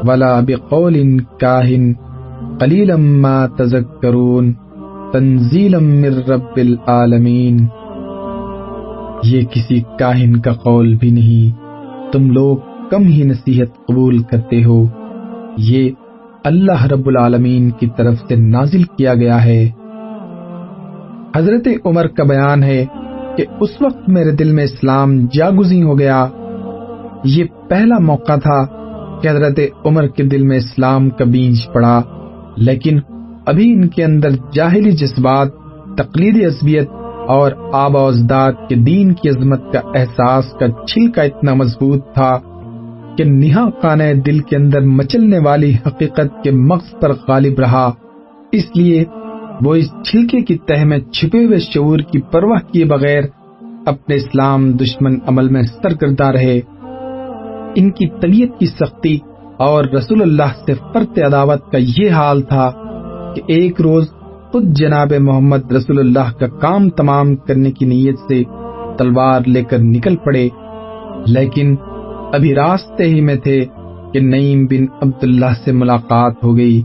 ولا 0.03 0.39
بقول 0.39 1.19
کاہن 1.39 1.93
قلیلا 2.59 2.95
ما 2.95 3.45
تذکرون 3.45 4.53
تنزیلا 5.13 5.79
من 5.79 6.05
رب 6.05 6.57
العالمین۔ 6.57 7.67
یہ 9.23 9.41
کسی 9.41 9.81
کاہن 9.99 10.37
کا 10.37 10.53
قول 10.53 10.95
بھی 10.95 11.09
نہیں۔ 11.09 11.61
تم 12.13 12.31
لوگ 12.31 12.57
کم 12.91 13.03
ہی 13.03 13.23
نصیحت 13.23 13.87
قبول 13.87 14.19
کرتے 14.19 14.63
ہو۔ 14.63 14.85
یہ 15.57 15.89
اللہ 16.43 16.85
رب 16.85 17.07
العالمین 17.07 17.71
کی 17.71 17.87
طرف 17.97 18.15
سے 18.27 18.35
نازل 18.35 18.83
کیا 18.83 19.13
گیا 19.13 19.45
ہے۔ 19.45 19.69
حضرت 21.35 21.67
عمر 21.85 22.07
کا 22.07 22.23
بیان 22.23 22.63
ہے 22.63 22.85
کہ 23.37 23.45
اس 23.59 23.69
وقت 23.81 24.09
میرے 24.09 24.31
دل 24.31 24.51
میں 24.51 24.63
اسلام 24.63 25.25
جاگزی 25.33 25.83
ہو 25.83 25.99
گیا۔ 25.99 26.27
یہ 27.23 27.43
پہلا 27.69 27.99
موقع 27.99 28.35
تھا 28.35 28.65
کہ 29.21 29.27
حضرت 29.27 29.59
عمر 29.85 30.07
کے 30.07 30.23
دل 30.23 30.41
میں 30.41 30.57
اسلام 30.57 31.09
کا 31.09 31.25
بیج 31.25 31.73
پڑا، 31.73 32.01
لیکن 32.57 32.99
ابھی 33.51 33.73
ان 33.73 33.87
کے 33.87 34.03
اندر 34.03 34.29
جاہلی 34.53 34.91
جذبات، 34.91 35.47
تقلید 35.97 36.45
عصبیت 36.45 36.89
اور 37.27 37.51
آب 37.73 37.95
و 37.95 38.07
اجداد 38.07 38.53
کے 38.69 38.75
دین 38.75 39.13
کی 39.13 39.29
عظمت 39.29 39.61
کا 39.73 39.79
احساس 39.95 40.45
کا 40.59 40.85
چھلکا 40.85 41.21
اتنا 41.21 41.53
مضبوط 41.53 42.05
تھا 42.13 42.31
کہ 43.17 43.23
نہا 43.23 43.69
خانہ 43.81 44.03
دل 44.25 44.39
کے 44.39 44.55
اندر 44.55 44.81
مچلنے 44.81 45.39
والی 45.39 45.73
حقیقت 45.87 46.43
کے 46.43 46.51
مغز 46.51 46.99
پر 47.01 47.11
غالب 47.27 47.59
رہا۔ 47.59 47.91
اس 48.51 48.65
لیے 48.75 49.03
وہ 49.65 49.75
اس 49.75 49.89
چھلکے 50.05 50.41
کی 50.41 50.57
تہ 50.57 50.83
میں 50.83 50.99
چھپے 50.99 51.45
ہوئے 51.45 51.57
شعور 51.59 51.99
کی 51.99 52.21
پرواہ 52.21 52.71
کیے 52.71 52.85
بغیر 52.85 53.23
اپنے 53.85 54.15
اسلام 54.15 54.71
دشمن 54.71 55.15
عمل 55.27 55.49
میں 55.49 55.63
سرگردہ 55.63 56.25
رہے۔ 56.25 56.59
ان 57.75 57.91
کی 57.91 58.05
طبیعت 58.21 58.59
کی 58.59 58.65
سختی 58.65 59.17
اور 59.57 59.85
رسول 59.85 60.21
اللہ 60.21 60.51
سے 60.65 60.73
فرت 60.93 61.19
عداوت 61.19 61.71
کا 61.71 61.77
یہ 61.97 62.11
حال 62.11 62.41
تھا 62.41 62.71
کہ 63.35 63.41
ایک 63.47 63.81
روز 63.81 64.09
خود 64.51 64.63
جناب 64.63 65.13
محمد 65.19 65.71
رسول 65.71 65.99
اللہ 65.99 66.31
کا 66.39 66.47
کام 66.47 66.89
تمام 66.89 67.35
کرنے 67.35 67.71
کی 67.71 67.85
نیت 67.85 68.19
سے 68.27 68.43
تلوار 68.97 69.41
لے 69.47 69.63
کر 69.63 69.79
نکل 69.79 70.15
پڑے، 70.15 70.49
لیکن 71.27 71.75
ابھی 72.33 72.55
راستے 72.55 73.03
ہی 73.03 73.21
میں 73.21 73.35
تھے 73.35 73.65
کہ 74.13 74.19
نعیم 74.19 74.65
بن 74.65 74.85
عبداللہ 75.01 75.53
سے 75.65 75.71
ملاقات 75.71 76.33
ہو 76.43 76.57
گئی۔ 76.57 76.81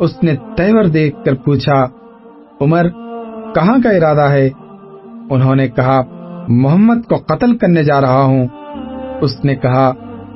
اس 0.00 0.22
نے 0.22 0.34
تیور 0.56 0.84
دیکھ 0.84 1.24
کر 1.24 1.34
پوچھا، 1.34 1.84
عمر، 2.60 2.88
کہاں 3.54 3.78
کا 3.84 3.90
ارادہ 3.90 4.30
ہے؟ 4.30 4.50
انہوں 5.30 5.54
نے 5.54 5.68
کہا، 5.68 6.00
محمد 6.48 7.08
کو 7.08 7.16
قتل 7.16 7.56
کرنے 7.56 7.84
جا 7.84 8.00
رہا 8.00 8.22
ہوں۔ 8.22 8.48
اس 9.20 9.44
نے 9.44 9.56
کہا، 9.56 9.92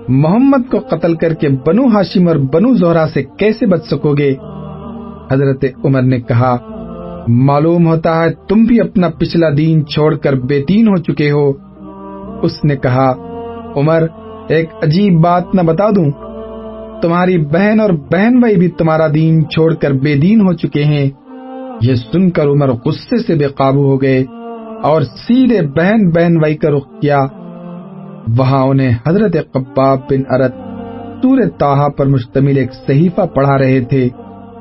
محمد 0.09 0.71
کو 0.71 0.79
قتل 0.79 1.14
کر 1.14 1.35
کے 1.35 1.49
بنو 1.66 1.87
ہاشم 1.87 2.29
اور 2.29 2.37
بنو 2.37 2.75
زہرا 2.75 3.07
سے 3.14 3.23
کیسے 3.23 3.66
بچ 3.66 3.85
سکو 3.85 4.14
گے؟ 4.14 4.35
حضرت 5.33 5.65
عمر 5.85 6.03
نے 6.03 6.21
کہا، 6.21 6.57
معلوم 7.29 7.87
ہوتا 7.87 8.23
ہے 8.23 8.31
تم 8.49 8.65
بھی 8.65 8.81
اپنا 8.81 9.09
پچھلا 9.09 9.47
دین 9.57 9.87
چھوڑ 9.87 10.15
کر 10.15 10.33
بے 10.33 10.65
دین 10.69 10.89
ہو 10.89 10.97
چکے 10.97 11.31
ہو۔ 11.31 11.53
اس 12.43 12.65
نے 12.65 12.77
کہا، 12.77 13.12
عمر، 13.77 14.07
ایک 14.49 14.71
عجیب 14.83 15.21
بات 15.21 15.55
نہ 15.55 15.62
بتا 15.62 15.91
دوں۔ 15.91 16.11
تمہاری 17.03 17.39
بہن 17.39 17.81
اور 17.81 17.91
بہن 17.91 18.41
بھائی 18.41 18.57
بھی 18.57 18.69
تمہارا 18.69 19.07
دین 19.15 19.49
چھوڑ 19.49 19.75
کر 19.75 19.93
بے 19.93 20.15
دین 20.15 20.41
ہو 20.41 20.53
چکے 20.53 20.85
ہیں۔ 20.85 21.11
یہ 21.83 21.95
سن 21.95 22.31
کر 22.31 22.47
عمر 22.47 22.69
غصے 22.69 23.19
سے 23.19 23.35
بے 23.35 23.45
قابو 23.45 23.85
ہو 23.85 24.03
گئے 24.03 24.25
اور 24.83 25.03
سیدھے 25.03 25.62
بہن 25.62 26.11
بہن 26.11 26.39
بھائی 26.39 26.55
کا 26.55 26.71
رخ 26.71 27.01
کیا۔ 27.01 27.27
وہاں 28.39 28.62
انہیں 28.62 28.99
حضرت 29.07 29.37
قباب 29.53 29.99
بن 30.11 30.23
ارت 30.31 30.55
سور 31.23 31.39
تاہا 31.59 31.89
پر 31.89 32.07
مشتمل 32.07 32.57
ایک 32.57 32.73
صحیفہ 32.87 33.21
پڑھا 33.35 33.59
رہے 33.59 33.81
تھے۔ 33.81 34.09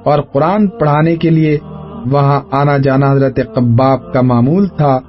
اور 0.05 0.19
قرآن 0.19 0.67
پڑھانے 0.67 1.15
کے 1.15 1.29
لیے 1.29 1.57
وہاں 2.11 2.39
آنا 2.51 2.77
جانا 2.77 3.11
حضرت 3.11 3.39
قباب 3.55 4.13
کا 4.13 4.21
معمول 4.21 4.67
تھا۔ 4.67 4.99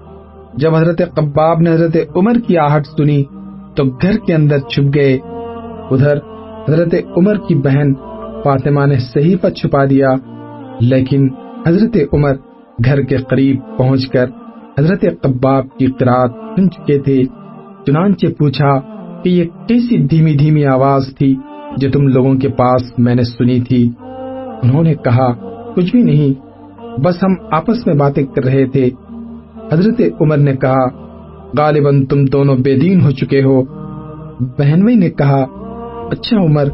جب 0.54 0.74
حضرت 0.74 1.00
قباب 1.14 1.60
نے 1.60 1.70
حضرت 1.70 1.96
عمر 2.16 2.38
کی 2.46 2.58
آہٹ 2.58 2.86
سنی 2.86 3.22
تو 3.76 3.84
گھر 3.84 4.18
کے 4.26 4.34
اندر 4.34 4.58
چھپ 4.58 4.94
گئے۔ 4.94 5.18
ادھر 5.90 6.16
حضرت 6.68 6.94
عمر 7.16 7.36
کی 7.36 7.54
بہن 7.54 7.94
فاطمہ 8.44 8.86
نے 8.86 8.98
صحیفہ 8.98 9.46
چھپا 9.48 9.84
دیا، 9.84 10.10
لیکن 10.80 11.28
حضرت 11.66 11.96
عمر 12.12 12.34
گھر 12.84 13.02
کے 13.02 13.16
قریب 13.16 13.56
پہنچ 13.78 14.08
کر 14.08 14.26
حضرت 14.78 15.04
قباب 15.22 15.64
کی 15.78 15.86
قرآن 15.86 16.28
سن 16.56 16.70
چکے 16.70 16.98
تھے۔ 16.98 17.22
چنانچہ 17.86 18.26
پوچھا 18.38 18.78
کہ 19.22 19.28
یہ 19.28 19.44
کیسی 19.68 19.96
دھیمی 20.06 20.34
دھیمی 20.34 20.64
آواز 20.66 21.02
تھی 21.18 21.34
جو 21.76 21.90
تم 21.90 22.06
لوگوں 22.08 22.34
کے 22.34 22.48
پاس 22.48 22.82
میں 22.98 23.14
نے 23.14 23.22
سنی 23.22 23.60
تھی؟ 23.60 23.90
انہوں 24.62 24.82
نے 24.82 24.94
کہا، 24.94 25.32
کچھ 25.74 25.90
بھی 25.92 26.02
نہیں، 26.02 26.46
بس 27.00 27.24
ہم 27.24 27.34
آپس 27.50 27.86
میں 27.86 27.94
باتیں 27.94 28.22
کر 28.22 28.44
رہے 28.44 28.66
تھے۔ 28.66 28.90
حضرت 29.72 30.02
عمر 30.20 30.36
نے 30.36 30.56
کہا، 30.56 30.88
غالباً 31.58 32.06
تم 32.06 32.24
دونوں 32.24 32.56
بے 32.56 32.78
دین 32.78 33.00
ہو 33.00 33.10
چکے 33.10 33.42
ہو۔ 33.42 33.62
بہنوئی 34.40 34.94
نے 34.94 35.10
کہا 35.10 35.44
اچھا 36.10 36.36
عمر، 36.36 36.64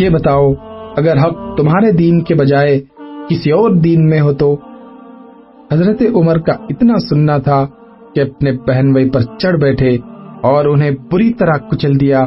یہ 0.00 0.08
بتاؤ، 0.08 0.52
اگر 0.96 1.16
حق 1.16 1.56
تمہارے 1.56 1.92
دین 1.92 2.20
کے 2.20 2.34
بجائے 2.34 2.80
کسی 3.28 3.50
اور 3.50 3.70
دین 3.70 4.10
میں 4.10 4.20
ہو 4.20 4.32
تو؟ 4.32 4.56
حضرت 5.72 6.02
عمر 6.14 6.38
کا 6.38 6.52
اتنا 6.52 6.94
سننا 7.08 7.38
تھا 7.38 7.66
کہ 8.14 8.20
اپنے 8.20 8.52
بہن 8.52 8.92
بھائی 8.92 9.10
پر 9.10 9.20
چڑھ 9.38 9.56
بیٹھے 9.56 9.98
اور 10.42 10.64
انہیں 10.64 10.90
بری 11.12 11.32
طرح 11.32 11.52
کچل 11.70 12.00
دیا۔ 12.00 12.26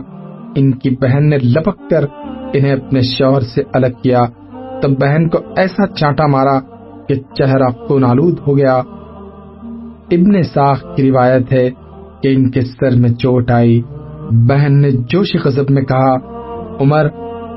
ان 0.56 0.72
کی 0.72 0.90
بہن 0.90 1.30
نے 1.30 1.38
لپک 1.38 1.90
کر 1.90 2.06
انہیں 2.54 2.74
اپنے 2.74 3.02
شوہر 3.02 3.42
سے 3.42 3.64
الگ 3.74 3.88
کیا۔ 4.04 4.26
تب 4.82 4.89
بہن 4.89 5.30
کو 5.30 5.38
ایسا 5.58 5.88
چانٹا 5.88 6.28
مارا 6.28 6.60
کہ 7.08 7.15
چہرہ 7.15 7.70
خون 7.70 8.04
آلود 8.04 8.39
ہو 8.48 8.58
گیا۔ 8.58 8.82
ابن 10.12 10.44
ساخ 10.44 10.96
کی 10.96 11.12
روایت 11.12 11.54
ہے 11.54 11.70
کہ 12.22 12.28
ان 12.28 12.52
کے 12.52 12.62
سر 12.62 12.96
میں 12.96 13.10
چوٹ 13.10 13.52
آئی۔ 13.52 13.82
بہن 14.32 14.82
نے 14.82 14.91
جوش 14.91 15.36
غضب 15.46 15.70
میں 15.70 15.82
کہا، 15.82 16.15
عمر، 16.80 17.08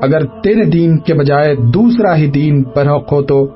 اگر 0.01 0.25
تیرے 0.25 0.63
دین 0.63 0.97
کے 0.97 1.13
بجائے 1.13 1.55
دوسرا 1.55 2.15
ہی 2.15 2.27
دین 2.27 2.63
برحق 2.75 3.13
ہو 3.13 3.21
تو 3.21 3.47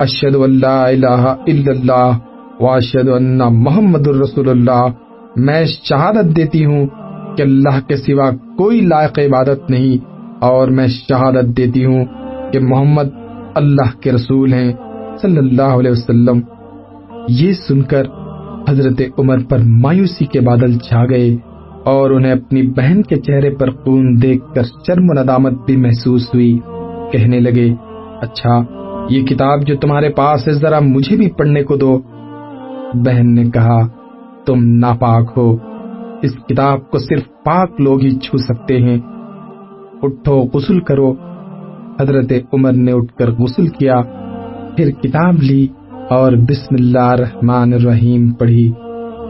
اشد 0.00 0.36
اللہ 0.36 0.66
الہ 0.66 1.34
الا 1.46 1.70
اللہ 1.70 2.18
واشد 2.60 3.08
ان 3.08 3.38
محمد 3.38 4.08
الرسول 4.08 4.48
اللہ۔ 4.48 4.86
میں 5.36 5.64
شہادت 5.64 6.36
دیتی 6.36 6.64
ہوں 6.64 6.86
کہ 7.36 7.42
اللہ 7.42 7.88
کے 7.88 7.96
سوا 7.96 8.30
کوئی 8.30 8.80
لائق 8.80 9.18
عبادت 9.18 9.70
نہیں 9.70 10.04
اور 10.40 10.68
میں 10.68 10.86
شہادت 10.86 11.56
دیتی 11.56 11.84
ہوں 11.84 12.04
کہ 12.52 12.60
محمد 12.60 13.08
اللہ 13.54 14.00
کے 14.00 14.12
رسول 14.12 14.52
ہیں 14.52 14.72
صلی 15.22 15.38
اللہ 15.38 15.62
علیہ 15.62 15.90
وسلم۔ 15.90 16.40
یہ 17.28 17.52
سن 17.52 17.82
کر 17.82 18.02
حضرت 18.68 19.02
عمر 19.18 19.38
پر 19.48 19.58
مایوسی 19.64 20.24
کے 20.24 20.40
بادل 20.40 20.78
چھا 20.78 21.04
گئے 21.06 21.36
اور 21.84 22.10
انہیں 22.10 22.32
اپنی 22.32 22.62
بہن 22.62 23.02
کے 23.02 23.16
چہرے 23.16 23.50
پر 23.50 23.70
خون 23.70 24.22
دیکھ 24.22 24.54
کر 24.54 24.62
شرم 24.62 25.10
و 25.10 25.12
ندامت 25.12 25.52
بھی 25.66 25.76
محسوس 25.76 26.34
ہوئی۔ 26.34 26.58
کہنے 27.12 27.40
لگے 27.40 27.74
اچھا 28.20 28.62
یہ 29.10 29.22
کتاب 29.22 29.66
جو 29.66 29.76
تمہارے 29.76 30.08
پاس 30.08 30.48
ہے، 30.48 30.52
ذرا 30.52 30.80
مجھے 30.80 31.16
بھی 31.16 31.30
پڑھنے 31.30 31.62
کو 31.62 31.76
دو۔ 31.76 32.00
بہن 32.94 33.34
نے 33.34 33.50
کہا، 33.50 33.86
تم 34.46 34.64
ناپاک 34.64 35.32
ہو، 35.36 35.56
اس 36.22 36.36
کتاب 36.48 36.90
کو 36.90 36.98
صرف 36.98 37.22
پاک 37.44 37.80
لوگ 37.80 38.02
ہی 38.02 38.10
چھو 38.10 38.38
سکتے 38.38 38.78
ہیں۔ 38.78 38.98
اٹھو، 40.02 40.40
غسل 40.54 40.80
کرو۔ 40.80 41.14
حضرت 42.00 42.32
عمر 42.52 42.72
نے 42.72 42.92
اٹھ 42.92 43.14
کر 43.14 43.30
غسل 43.30 43.66
کیا، 43.66 44.02
پھر 44.76 44.90
کتاب 44.90 45.42
لی 45.42 45.66
اور 46.10 46.32
بسم 46.32 46.74
اللہ 46.78 46.98
الرحمن 46.98 47.72
الرحیم 47.72 48.30
پڑھی۔ 48.30 48.72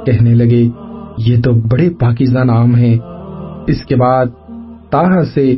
کہنے 0.07 0.35
لگے، 0.35 0.69
یہ 1.19 1.43
تو 1.43 1.53
بڑے 1.53 1.91
پاکیزہ 1.91 2.39
نام 2.39 2.75
ہیں۔ 2.75 2.99
اس 3.67 3.85
کے 3.85 3.97
بعد 3.97 4.27
تاہا 4.91 5.25
سے، 5.35 5.57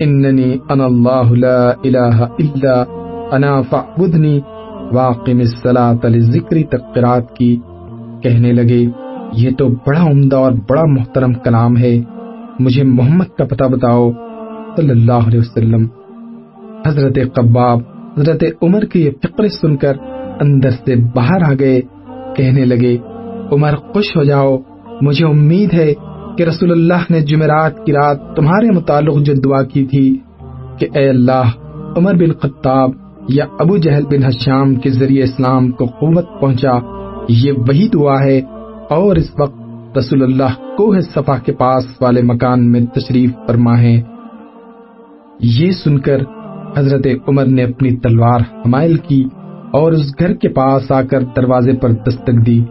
اننی 0.00 0.56
ان 0.68 0.80
اللہ 0.80 1.32
لا 1.32 1.68
الہ 1.68 2.22
الا 2.22 2.84
انا 3.32 3.62
فعبدنی 3.62 4.40
واقم 4.92 5.38
الصلاة 5.38 6.14
لذکری 6.14 6.64
تقرات 6.64 7.36
کی۔ 7.36 7.58
کہنے 8.22 8.52
لگے، 8.52 8.86
یہ 9.32 9.50
تو 9.58 9.68
بڑا 9.68 10.02
عمدہ 10.02 10.36
اور 10.36 10.52
بڑا 10.68 10.82
محترم 10.84 11.32
کلام 11.34 11.76
ہے۔ 11.76 12.00
مجھے 12.60 12.82
محمد 12.84 13.36
کا 13.38 13.44
پتہ 13.44 13.64
بتاؤ۔ 13.64 14.10
صلی 14.76 14.90
اللہ 14.90 15.12
علیہ 15.12 15.40
وسلم۔ 15.40 15.86
حضرت 16.86 17.18
قباب، 17.34 17.80
حضرت 18.18 18.44
عمر 18.62 18.84
کی 18.90 19.04
یہ 19.04 19.10
فکر 19.22 19.48
سن 19.60 19.76
کر 19.76 19.96
اندر 20.40 20.70
سے 20.84 20.94
باہر 21.14 21.42
آ 21.42 21.52
گئے، 21.60 21.80
کہنے 22.36 22.64
لگے، 22.64 22.96
عمر 23.52 23.76
خوش 23.92 24.16
ہو 24.16 24.24
جاؤ، 24.24 24.56
مجھے 25.02 25.24
امید 25.26 25.74
ہے 25.74 25.92
کہ 26.36 26.42
رسول 26.42 26.70
اللہ 26.72 27.10
نے 27.10 27.20
جمعرات 27.26 27.84
کی 27.86 27.92
رات 27.92 28.18
تمہارے 28.36 28.70
متعلق 28.70 29.18
جو 29.26 29.34
دعا 29.44 29.62
کی 29.62 29.84
تھی 29.86 30.06
کہ 30.78 30.86
اے 30.94 31.08
اللہ، 31.08 31.52
عمر 31.96 32.14
بن 32.14 32.32
خطاب 32.40 32.90
یا 33.28 33.44
ابو 33.58 33.76
جہل 33.76 34.04
بن 34.10 34.24
حشام 34.24 34.74
کے 34.74 34.90
ذریعے 34.90 35.22
اسلام 35.22 35.70
کو 35.70 35.86
قوت 36.00 36.26
پہنچا، 36.40 36.78
یہ 37.42 37.52
وہی 37.68 37.88
دعا 37.88 38.18
ہے، 38.24 38.40
اور 38.90 39.16
اس 39.16 39.30
وقت 39.38 39.96
رسول 39.98 40.22
اللہ 40.22 40.58
کوہ 40.76 41.00
صفا 41.14 41.36
کے 41.38 41.52
پاس 41.52 41.84
والے 42.00 42.22
مکان 42.22 42.70
میں 42.72 42.80
تشریف 42.94 43.30
فرما 43.46 43.78
ہے 43.80 43.96
یہ 45.56 45.70
سن 45.84 45.98
کر 45.98 46.22
حضرت 46.76 47.06
عمر 47.28 47.44
نے 47.44 47.62
اپنی 47.62 47.96
تلوار 47.96 48.40
حمائل 48.40 48.96
کی 48.96 49.24
اور 49.70 49.92
اس 49.92 50.18
گھر 50.18 50.34
کے 50.34 50.48
پاس 50.48 50.92
آ 50.92 51.02
کر 51.02 51.20
دروازے 51.20 51.72
پر 51.72 51.90
دستک 51.90 52.46
دی۔ 52.46 52.64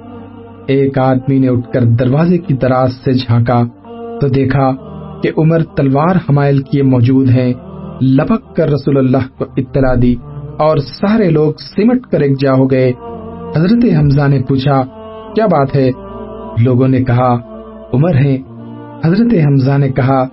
ایک 0.68 1.00
آدمی 1.00 1.40
نے 1.40 1.48
اٹھ 1.48 1.74
کر 1.74 1.84
دروازے 1.84 2.38
کی 2.38 2.54
دراز 2.54 2.94
سے 3.04 3.14
جھانکا 3.14 3.64
تو 4.22 4.28
دیکھا 4.28 4.72
کہ 5.22 5.32
عمر 5.38 5.64
تلوار 5.64 6.16
حمائل 6.16 6.62
کیے 6.62 6.84
موجود 6.84 7.30
ہیں۔ 7.30 7.54
لپک 8.02 8.56
کر 8.56 8.70
رسول 8.70 8.98
اللہ 8.98 9.38
کو 9.38 9.46
اطلاع 9.58 9.96
دی 10.02 10.16
اور 10.58 10.78
سارے 10.78 11.30
لوگ 11.30 11.54
سمٹ 11.54 12.02
کر 12.12 12.20
ایک 12.20 12.40
جا 12.40 12.54
ہو 12.54 12.72
گئے۔ 12.72 12.92
حضرت 13.56 13.86
حمزہ 14.00 14.28
نے 14.28 14.40
پوچھا، 14.48 14.84
کیا 15.36 15.46
بات 15.46 15.76
ہے؟ 15.76 15.92
لوگوں 16.64 16.88
نے 16.88 17.04
کہا، 17.04 17.36
عمر 17.94 18.16
ہے 18.16 18.38
حضرت 19.06 19.34
حمزہ 19.34 19.78
نے 19.78 19.90
کہا، 19.90 20.24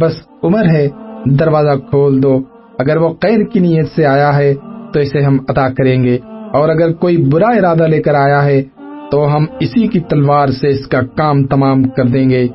بس 0.00 0.12
عمر 0.42 0.64
ہے، 0.64 0.88
دروازہ 1.24 1.78
کھول 1.90 2.22
دو۔ 2.22 2.40
اگر 2.78 2.96
وہ 2.96 3.08
قید 3.20 3.50
کی 3.52 3.60
نیت 3.60 3.88
سے 3.96 4.06
آیا 4.06 4.36
ہے 4.36 4.52
تو 4.92 5.00
اسے 5.00 5.22
ہم 5.22 5.36
عطا 5.48 5.68
کریں 5.68 6.02
گے، 6.04 6.18
اور 6.52 6.68
اگر 6.68 6.92
کوئی 6.92 7.16
برا 7.32 7.48
ارادہ 7.48 7.86
لے 7.86 8.02
کر 8.02 8.14
آیا 8.14 8.44
ہے 8.44 8.62
تو 9.10 9.24
ہم 9.36 9.44
اسی 9.60 9.86
کی 9.86 10.00
تلوار 10.00 10.48
سے 10.48 10.68
اس 10.68 10.86
کا 10.86 11.00
کام 11.16 11.44
تمام 11.46 11.82
کر 11.96 12.04
دیں 12.04 12.28
گے۔ 12.30 12.46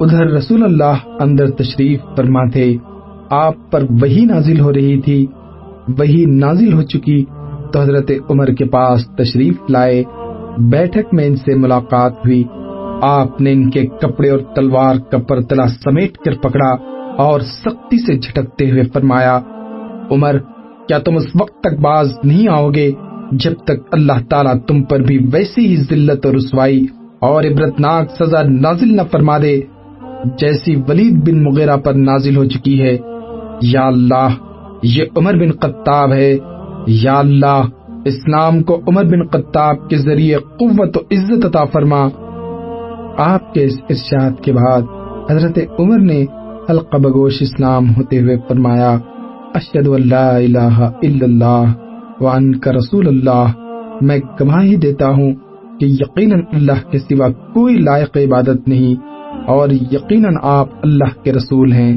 ادھر 0.00 0.26
رسول 0.26 0.62
اللہ 0.64 1.06
اندر 1.20 1.50
تشریف 1.50 2.00
فرما 2.16 2.44
تھے 2.50 2.66
آپ 3.30 3.54
پر 3.70 3.84
وہی 4.02 4.24
نازل 4.24 4.60
ہو 4.60 4.72
رہی 4.72 5.00
تھی 5.00 5.26
وہی 5.98 6.24
نازل 6.34 6.72
ہو 6.72 6.82
چکی 6.82 7.24
تو 7.72 7.80
حضرت 7.80 8.10
عمر 8.30 8.52
کے 8.52 8.64
پاس 8.64 9.06
تشریف 9.18 9.70
لائے۔ 9.70 10.02
بیٹھک 10.70 11.14
میں 11.14 11.26
ان 11.26 11.36
سے 11.36 11.54
ملاقات 11.54 12.12
ہوئی۔ 12.26 12.42
آپ 13.02 13.40
نے 13.40 13.52
ان 13.52 13.68
کے 13.70 13.86
کپڑے 14.00 14.30
اور 14.30 14.38
تلوار 14.56 14.96
کا 15.10 15.18
پرتلا 15.28 15.66
سمیٹ 15.66 16.16
کر 16.16 16.34
پکڑا۔ 16.42 16.74
اور 17.18 17.40
سختی 17.40 17.98
سے 17.98 18.18
جھٹکتے 18.18 18.70
ہوئے 18.70 18.82
فرمایا، 18.82 19.40
عمر، 20.10 20.38
کیا 20.88 20.98
تم 20.98 21.16
اس 21.16 21.26
وقت 21.40 21.60
تک 21.60 21.80
باز 21.80 22.12
نہیں 22.24 22.48
آؤ 22.48 22.70
گے 22.70 22.92
جب 23.32 23.52
تک 23.64 23.88
اللہ 23.92 24.12
تعالیٰ 24.30 24.54
تم 24.66 24.82
پر 24.82 24.98
بھی 24.98 25.18
ویسی 25.32 25.66
ہی 25.66 25.76
ذلت 25.76 26.26
اور 26.26 26.34
رسوائی 26.34 26.86
اور 27.20 27.44
عبرتناک 27.44 28.10
سزا 28.10 28.42
نازل 28.42 28.96
نہ 28.96 29.02
فرما 29.10 29.38
دے 29.38 29.60
جیسی 30.24 30.76
ولید 30.88 31.28
بن 31.28 31.44
مغیرہ 31.44 31.76
پر 31.76 31.92
نازل 31.92 32.36
ہو 32.36 32.44
چکی 32.44 32.82
ہے؟ 32.82 32.98
یا 33.62 33.86
اللہ، 33.86 34.28
یہ 34.82 35.04
عمر 35.16 35.34
بن 35.34 35.50
قطاب 35.50 36.12
ہے۔ 36.12 36.36
یا 36.86 37.18
اللہ 37.18 37.62
اسلام 38.04 38.62
کو 38.62 38.80
عمر 38.88 39.04
بن 39.04 39.26
قطاب 39.26 39.90
کے 39.90 39.96
ذریعے 39.96 40.36
قوت 40.36 40.96
و 40.96 41.00
عزت 41.10 41.46
عطا 41.46 41.64
فرما۔ 41.64 42.08
آپ 43.18 43.54
کے 43.54 43.64
اس 43.64 43.80
ارشاد 43.90 44.42
کے 44.42 44.52
بعد 44.52 44.82
حضرت 45.30 45.58
عمر 45.78 45.98
نے 45.98 46.26
حلقہ 46.70 46.96
بگوش 46.96 47.36
اسلام 47.40 47.90
ہوتے 47.96 48.20
ہوئے 48.20 48.36
فرمایا 48.48 48.98
اشد 49.54 49.88
اللہ 49.88 50.14
الہ 50.14 50.90
الا 51.02 51.24
اللہ 51.24 51.72
وان 52.20 52.58
کا 52.58 52.72
رسول 52.72 53.08
اللہ. 53.08 53.46
میں 54.00 54.18
گواہی 54.40 54.76
دیتا 54.76 55.08
ہوں 55.08 55.32
کہ 55.80 55.84
یقیناً 55.84 56.40
اللہ 56.52 56.90
کے 56.90 56.98
سوا 56.98 57.28
کوئی 57.28 57.78
لائق 57.78 58.16
عبادت 58.16 58.68
نہیں 58.68 58.94
اور 59.46 59.68
یقیناً 59.68 60.34
آپ 60.42 60.68
اللہ 60.82 61.24
کے 61.24 61.32
رسول 61.32 61.72
ہیں۔ 61.72 61.96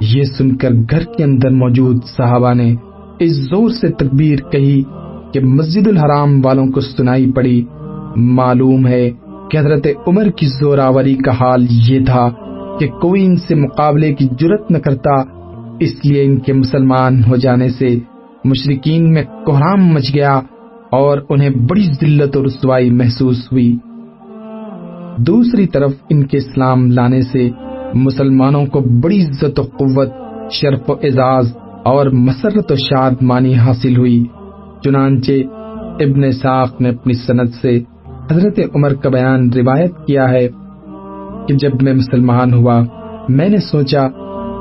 یہ 0.00 0.22
سن 0.22 0.56
کر 0.56 0.70
گھر 0.90 1.04
کے 1.04 1.24
اندر 1.24 1.50
موجود 1.50 2.04
صحابہ 2.04 2.54
نے 2.54 2.74
اس 3.18 3.32
زور 3.32 3.70
سے 3.70 3.88
تکبیر 3.88 4.38
کہی 4.50 4.82
کہ 5.32 5.40
مسجد 5.40 5.88
الحرام 5.88 6.40
والوں 6.44 6.66
کو 6.66 6.80
سنائی 6.80 7.32
پڑی۔ 7.32 7.64
معلوم 8.16 8.86
ہے 8.86 9.10
کہ 9.50 9.58
حضرت 9.58 9.86
عمر 10.06 10.28
کی 10.30 10.46
زوراوری 10.46 11.14
کا 11.14 11.32
حال 11.32 11.66
یہ 11.70 12.04
تھا 12.04 12.28
کہ 12.80 12.88
کوئی 12.88 13.24
ان 13.26 13.36
سے 13.36 13.54
مقابلے 13.54 14.14
کی 14.14 14.28
جرت 14.38 14.70
نہ 14.70 14.78
کرتا، 14.78 15.22
اس 15.80 16.04
لیے 16.04 16.24
ان 16.24 16.38
کے 16.38 16.52
مسلمان 16.52 17.24
ہو 17.24 17.36
جانے 17.36 17.68
سے 17.68 17.98
مشرقین 18.44 19.12
میں 19.12 19.22
کوہرام 19.46 19.86
مچ 19.86 20.14
گیا 20.14 20.40
اور 20.90 21.18
انہیں 21.28 21.50
بڑی 21.50 21.82
ذلت 21.82 22.36
اور 22.36 22.44
رسوائی 22.44 22.90
محسوس 22.90 23.48
ہوئی۔ 23.52 23.76
دوسری 25.18 25.66
طرف 25.66 25.92
ان 26.10 26.26
کے 26.26 26.36
اسلام 26.36 26.90
لانے 26.90 27.22
سے 27.22 27.50
مسلمانوں 27.94 28.66
کو 28.66 28.80
بڑی 28.80 29.22
عزت 29.22 29.60
و 29.60 29.62
قوت، 29.62 30.08
شرف 30.50 30.90
و 30.90 30.92
اعزاز 30.92 31.56
اور 31.84 32.06
مسرت 32.06 32.72
و 32.72 32.74
شاد 32.74 33.10
مانی 33.20 33.54
حاصل 33.54 33.96
ہوئی۔ 33.96 34.24
چنانچہ 34.84 35.32
ابن 36.00 36.32
ساق 36.32 36.80
نے 36.80 36.88
اپنی 36.88 37.12
سند 37.12 37.48
سے 37.62 37.78
حضرت 38.30 38.60
عمر 38.74 38.94
کا 38.94 39.08
بیان 39.08 39.52
روایت 39.52 39.92
کیا 40.06 40.30
ہے۔ 40.30 40.48
کہ 41.50 41.56
جب 41.56 41.82
میں 41.82 41.92
مسلمان 41.92 42.54
ہوا، 42.54 42.82
میں 43.28 43.48
نے 43.48 43.56
سوچا 43.56 44.08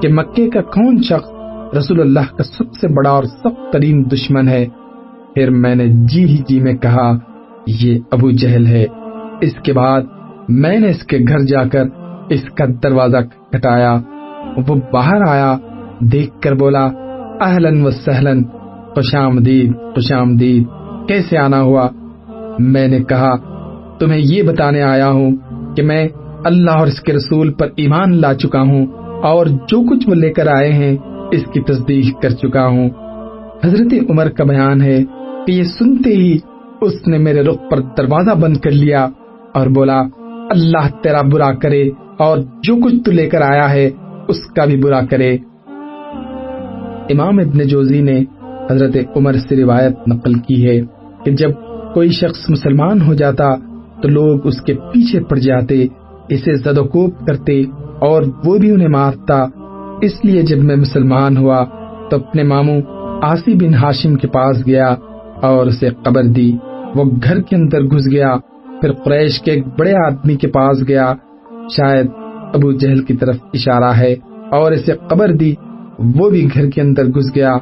کہ 0.02 0.14
مکے 0.14 0.50
کا 0.50 0.62
کون 0.62 1.02
شخص 1.02 1.30
رسول 1.78 2.02
اللہ 2.02 2.38
کا 2.38 2.44
سب 2.44 2.74
سے 2.82 2.88
بڑا 2.88 3.10
اور 3.10 3.24
سخت 3.24 3.74
ترین 3.74 4.04
دشمن 4.12 4.48
ہے۔ 4.48 4.66
پھر 5.36 5.50
میں 5.50 5.76
نے 5.76 5.88
جی 5.88 6.26
ہی 6.26 6.38
جی 6.38 6.60
میں 6.60 6.74
کہا، 6.74 7.12
یہ 7.68 8.00
ابو 8.12 8.32
جہل 8.32 8.66
ہے۔ 8.66 8.86
اس 9.42 9.54
کے 9.64 9.74
بعد 9.74 10.02
میں 10.50 10.80
نے 10.80 10.90
اس 10.90 11.04
کے 11.04 11.18
گھر 11.28 11.40
جا 11.40 11.64
کر 11.64 11.84
اس 12.30 12.44
کا 12.44 12.66
دروازہ 12.84 13.18
کھٹایا۔ 13.52 13.96
وہ 14.68 14.76
باہر 14.92 15.22
آیا، 15.28 15.58
دیکھ 16.00 16.42
کر 16.42 16.56
بولا 16.56 16.90
اہلن 17.42 17.86
و 17.86 17.90
سہلن 17.90 18.44
خوش 18.94 19.16
آمدید 19.16 19.74
خوش 19.76 20.12
آمدید، 20.12 20.64
کیسے 21.08 21.38
آنا 21.38 21.62
ہوا؟ 21.62 21.88
میں 22.60 22.88
نے 22.88 23.00
کہا، 23.00 23.36
تمہیں 24.00 24.22
یہ 24.24 24.44
بتانے 24.44 24.82
آیا 24.82 25.10
ہوں 25.10 25.32
کہ 25.76 25.84
میں 25.84 26.08
اللہ 26.46 26.72
اور 26.72 26.88
اس 26.88 27.00
کے 27.00 27.14
رسول 27.14 27.54
پر 27.54 27.68
ایمان 27.76 28.22
لا 28.22 28.34
چکا 28.34 28.62
ہوں 28.62 28.86
اور 29.24 29.46
جو 29.46 29.90
کچھ 29.90 30.10
وہ 30.10 30.16
لے 30.16 30.34
کر 30.34 30.48
آئے 30.48 30.74
ہیں، 30.74 30.98
اس 31.32 31.44
کی 31.54 31.62
تصدیق 31.62 32.22
کر 32.22 32.30
چکا 32.30 32.68
ہوں۔ 32.68 32.90
حضرت 33.64 33.94
عمر 34.10 34.30
کا 34.30 34.44
بیان 34.44 34.82
ہے 34.82 35.04
کہ 35.48 35.52
یہ 35.52 35.64
سنتے 35.64 36.10
ہی 36.10 36.38
اس 36.82 37.08
نے 37.08 37.18
میرے 37.18 37.42
رخ 37.44 37.56
پر 37.72 37.80
دروازہ 37.80 38.32
بند 38.32 38.58
کر 38.58 38.72
لیا 38.72 39.08
اور 39.54 39.68
بولا، 39.68 40.02
اللہ 40.50 40.88
تیرا 41.04 41.22
برا 41.22 41.54
کرے 41.54 41.90
اور 42.20 42.38
جو 42.64 42.76
کچھ 42.76 42.96
تو 43.06 43.12
لے 43.12 43.30
کر 43.30 43.42
آیا 43.42 43.70
ہے، 43.70 43.90
اس 44.28 44.46
کا 44.56 44.66
بھی 44.66 44.78
برا 44.78 45.06
کرے۔ 45.06 45.38
امام 47.10 47.40
ابن 47.40 47.68
جوزی 47.68 48.02
نے 48.02 48.24
حضرت 48.72 48.98
عمر 49.16 49.34
سے 49.34 49.56
روایت 49.56 50.08
نقل 50.08 50.34
کی 50.34 50.68
ہے 50.68 50.82
کہ 51.26 51.32
جب 51.32 51.52
کوئی 51.94 52.10
شخص 52.10 52.50
مسلمان 52.50 53.02
ہو 53.02 53.14
جاتا 53.14 53.56
تو 54.02 54.08
لوگ 54.08 54.48
اس 54.48 54.62
کے 54.62 54.74
پیچھے 54.74 55.20
پڑ 55.24 55.38
جاتے 55.38 55.86
اسے 56.30 56.56
زد 56.56 56.78
و 56.78 56.84
کوب 56.84 57.28
کرتے 57.28 57.64
اور 58.00 58.24
وہ 58.46 58.58
بھی 58.58 58.72
انہیں 58.72 58.88
مارتا۔ 58.88 59.46
اس 60.02 60.26
لیے 60.26 60.42
جب 60.42 60.58
میں 60.58 60.76
مسلمان 60.76 61.38
ہوا، 61.38 61.66
تو 62.10 62.16
اپنے 62.16 62.44
ماموں 62.44 62.82
آسی 63.22 63.54
بن 63.54 63.74
ہاشم 63.74 64.16
کے 64.16 64.28
پاس 64.28 64.68
گیا 64.68 64.96
اور 65.42 65.68
اسے 65.68 65.90
قبر 66.04 66.24
دی۔ 66.24 66.58
وہ 66.96 67.04
گھر 67.24 67.42
کے 67.42 67.56
اندر 67.56 67.82
گھس 67.82 68.12
گیا۔ 68.12 68.38
پھر 68.82 68.92
قریش 68.94 69.42
کے 69.42 69.52
ایک 69.52 69.64
بڑے 69.80 69.94
آدمی 70.06 70.36
کے 70.36 70.48
پاس 70.48 70.88
گیا۔ 70.88 71.14
شاید 71.78 72.08
ابو 72.54 72.72
جہل 72.72 73.04
کی 73.04 73.14
طرف 73.14 73.36
اشارہ 73.54 73.94
ہے 73.98 74.14
اور 74.52 74.72
اسے 74.72 74.94
قبر 75.08 75.32
دی۔ 75.32 75.54
وہ 76.00 76.30
بھی 76.30 76.48
گھر 76.54 76.70
کے 76.70 76.82
اندر 76.82 77.08
گھس 77.08 77.36
گیا۔ 77.36 77.54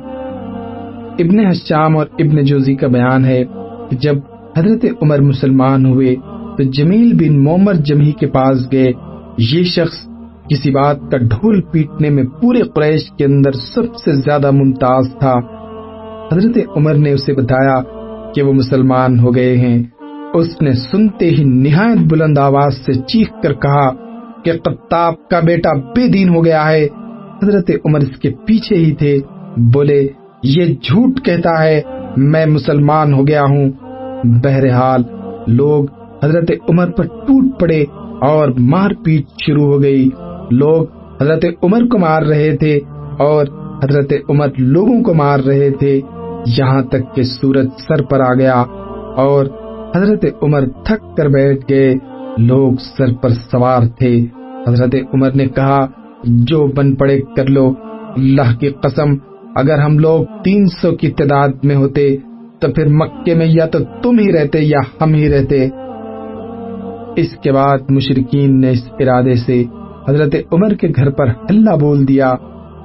ابن 1.20 1.40
حشام 1.40 1.98
اور 1.98 2.06
ابن 2.20 2.44
جوزی 2.44 2.76
کا 2.76 2.88
بیان 2.88 3.26
ہے 3.26 3.44
کہ 3.90 3.96
جب 3.96 4.16
حضرت 4.58 4.86
عمر 5.02 5.22
مسلمان 5.22 5.86
ہوئے 5.86 6.16
تو 6.58 6.64
جمیل 6.64 7.14
بن 7.14 7.44
مومر 7.44 7.74
جمہی 7.74 8.12
کے 8.12 8.28
پاس 8.28 8.72
گئے۔ 8.72 8.88
یہ 9.38 9.64
شخص 9.64 10.08
کسی 10.50 10.72
بات 10.72 10.98
کا 11.12 11.18
ڈھول 11.18 11.62
پیٹنے 11.62 12.10
میں 12.10 12.24
پورے 12.24 12.62
قریش 12.62 13.12
کے 13.18 13.26
اندر 13.26 13.52
سب 13.52 13.96
سے 13.96 14.12
زیادہ 14.12 14.52
ممتاز 14.52 15.06
تھا۔ 15.20 15.36
حضرت 16.32 16.58
عمر 16.76 16.94
نے 16.94 17.12
اسے 17.12 17.34
بتایا 17.34 17.82
کہ 18.36 18.44
وہ 18.44 18.54
مسلمان 18.54 19.20
ہو 19.20 19.36
گئے 19.36 19.58
ہیں۔ 19.58 19.84
اس 20.34 20.62
نے 20.62 20.74
سنتے 20.74 21.30
ہی 21.30 21.44
نہایت 21.44 21.98
بلند 22.12 22.38
آواز 22.38 22.74
سے 22.86 22.94
چیخ 22.94 23.28
کر 23.44 23.54
کہا 23.54 23.90
کہ 24.44 24.52
قطاب 24.64 25.30
کا 25.30 25.40
بیٹا 25.40 25.74
بے 25.74 26.08
دین 26.08 26.30
ہو 26.30 26.46
گیا 26.46 26.70
ہے۔ 26.72 26.88
حضرت 27.44 27.72
عمر 27.86 28.00
اس 28.00 28.20
کے 28.20 28.30
پیچھے 28.46 28.76
ہی 28.76 28.92
تھے۔ 28.92 29.20
بولے، 29.74 30.08
یہ 30.44 30.66
جھوٹ 30.66 31.26
کہتا 31.26 31.64
ہے، 31.64 31.82
میں 32.18 32.46
مسلمان 32.46 33.14
ہو 33.14 33.28
گیا 33.28 33.44
ہوں۔ 33.44 33.72
بہرحال، 34.44 35.04
لوگ 35.48 35.86
حضرت 36.24 36.52
عمر 36.70 36.92
پر 36.92 37.04
ٹوٹ 37.04 37.60
پڑے 37.60 37.86
اور 38.22 38.50
مار 38.58 38.90
پیٹ 39.06 39.24
شروع 39.46 39.74
ہو 39.74 39.82
گئی۔ 39.84 40.10
لوگ 40.52 40.86
حضرت 41.22 41.46
عمر 41.64 41.82
کو 41.92 41.98
مار 41.98 42.22
رہے 42.22 42.58
تھے 42.58 42.80
اور 43.20 43.46
حضرت 43.84 44.14
عمر 44.30 44.48
لوگوں 44.58 45.04
کو 45.04 45.14
مار 45.14 45.40
رہے 45.40 45.70
تھے۔ 45.70 46.02
یہاں 46.58 46.82
تک 46.82 47.16
کہ 47.16 47.22
سورج 47.24 47.68
سر 47.88 48.04
پر 48.04 48.20
آ 48.20 48.34
گیا 48.34 48.64
اور 49.16 49.46
حضرت 49.96 50.26
عمر 50.42 50.62
تھک 50.86 51.18
کر 51.18 51.28
بیٹھ 51.28 51.66
گئے۔ 51.70 51.96
لوگ 52.38 52.74
سر 52.98 53.14
پر 53.22 53.30
سوار 53.30 53.82
تھے۔ 54.00 54.26
حضرت 54.68 54.96
عمر 55.14 55.32
نے 55.32 55.46
کہا، 55.46 55.88
جو 56.24 56.68
بن 56.68 56.96
پڑے 56.96 57.22
کر 57.36 57.46
لو۔ 57.46 57.74
اللہ 58.18 58.60
کی 58.60 58.70
قسم، 58.70 59.16
اگر 59.56 59.78
ہم 59.80 60.00
لوگ 60.00 60.26
تین 60.44 60.66
سو 60.66 60.92
کی 60.92 61.12
تعداد 61.12 61.48
میں 61.64 61.76
ہوتے 61.76 62.18
تو 62.62 62.72
پھر 62.72 62.88
مکے 62.88 63.36
میں 63.36 63.46
یا 63.46 63.66
تو 63.66 63.80
تم 64.04 64.20
ہی 64.20 64.32
رہتے 64.32 64.60
یا 64.60 64.80
ہم 65.02 65.14
ہی 65.14 65.30
رہتے۔ 65.30 65.70
اس 67.18 67.38
کے 67.44 67.52
بعد 67.52 67.90
مشرقین 67.90 68.60
نے 68.62 68.72
اس 68.72 68.84
ارادے 69.00 69.36
سے 69.36 69.64
حضرت 70.08 70.36
عمر 70.52 70.74
کے 70.74 70.88
گھر 70.96 71.10
پر 71.10 71.28
ہلا 71.28 71.76
بول 71.76 72.08
دیا 72.08 72.34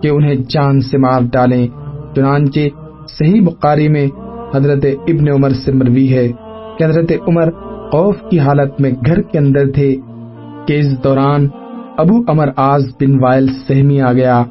کہ 0.03 0.09
انہیں 0.09 0.35
جان 0.49 0.81
سے 0.81 0.99
مار 0.99 1.21
ڈالیں، 1.33 1.67
چنانچہ 2.15 2.61
صحیح 3.09 3.41
بخاری 3.41 3.89
میں 3.89 4.07
حضرت 4.55 4.87
ابن 5.09 5.29
عمر 5.29 5.51
سے 5.51 5.73
مروی 5.73 6.13
ہے 6.15 6.29
کہ 6.79 6.85
حضرت 6.85 7.13
عمر 7.29 7.51
خوف 7.91 8.17
کی 8.31 8.39
حالت 8.39 8.81
میں 8.81 8.91
گھر 9.07 9.23
کے 9.23 9.39
اندر 9.39 9.71
تھے 9.71 9.97
کہ 10.67 10.79
اس 10.81 11.05
دوران 11.05 11.47
ابو 11.99 12.23
امر 12.29 12.49
آز 12.57 12.85
بن 13.01 13.23
وائل 13.23 13.47
سہمی 13.69 14.01
آ 14.01 14.13
گیا۔ 14.13 14.43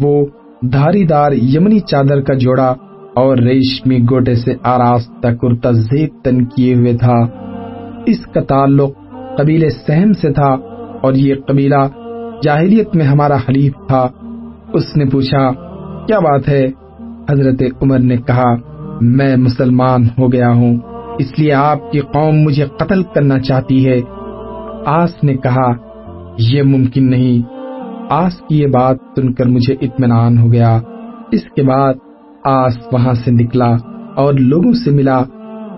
وہ 0.00 0.26
دھاری 0.62 1.04
دار 1.06 1.32
یمنی 1.32 1.80
چادر 1.80 2.20
کا 2.20 2.34
جوڑا 2.34 2.74
اور 3.14 3.36
ریشمی 3.36 3.98
گوٹے 4.10 4.34
سے 4.34 4.54
آراستہ 4.62 5.28
کرتا 5.34 5.70
زیب 5.70 6.24
تن 6.24 6.44
کیے 6.44 6.74
ہوئے 6.74 6.96
تھا۔ 6.96 7.18
اس 8.06 8.26
کا 8.34 8.40
تعلق 8.40 8.90
قبیلے 9.38 9.70
سہم 9.70 10.12
سے 10.12 10.32
تھا 10.32 10.56
اور 11.02 11.14
یہ 11.14 11.34
قبیلہ 11.46 11.88
جاہلیت 12.42 12.96
میں 12.96 13.06
ہمارا 13.06 13.36
حلیف 13.36 13.72
تھا۔ 13.88 14.08
اس 14.72 14.96
نے 14.96 15.04
پوچھا، 15.04 15.50
کیا 16.06 16.18
بات 16.18 16.48
ہے؟ 16.48 16.68
حضرت 17.30 17.62
عمر 17.82 17.98
نے 17.98 18.16
کہا، 18.16 18.54
میں 19.00 19.36
مسلمان 19.36 20.02
ہو 20.18 20.32
گیا 20.32 20.50
ہوں، 20.50 20.78
اس 21.18 21.38
لیے 21.38 21.52
آپ 21.52 21.92
کی 21.92 22.00
قوم 22.00 22.34
مجھے 22.34 22.64
قتل 22.64 23.02
کرنا 23.02 23.38
چاہتی 23.38 23.88
ہے۔ 23.88 24.00
آس 24.86 25.24
نے 25.24 25.36
کہا، 25.36 25.72
یہ 26.38 26.62
ممکن 26.62 27.10
نہیں۔ 27.10 27.58
آس 28.10 28.36
کی 28.48 28.58
یہ 28.58 28.66
بات 28.66 28.96
سن 29.16 29.32
کر 29.32 29.46
مجھے 29.46 29.74
اطمینان 29.80 30.38
ہو 30.38 30.52
گیا۔ 30.52 30.80
اس 31.32 31.42
کے 31.56 31.62
بعد 31.62 31.94
آس 32.44 32.78
وہاں 32.92 33.14
سے 33.14 33.30
نکلا 33.30 33.70
اور 34.16 34.34
لوگوں 34.34 34.72
سے 34.72 34.90
ملا۔ 34.90 35.22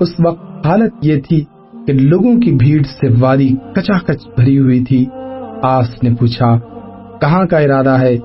اس 0.01 0.09
وقت 0.25 0.67
حالت 0.67 0.95
یہ 1.03 1.17
تھی 1.29 1.45
کہ 1.87 1.93
لوگوں 1.93 2.41
کی 2.41 2.53
بھیڑ 2.53 2.83
سے 2.83 3.07
وادی 3.21 3.49
کچا 3.75 3.99
کچ 4.07 4.29
بھری 4.37 4.59
ہوئی 4.59 4.85
تھی۔ 4.85 5.07
آس 5.63 6.03
نے 6.03 6.11
پوچھا، 6.21 6.59
کہاں 7.21 7.47
کا 7.47 7.59
ارادہ 7.59 8.01
ہے؟ 8.01 8.19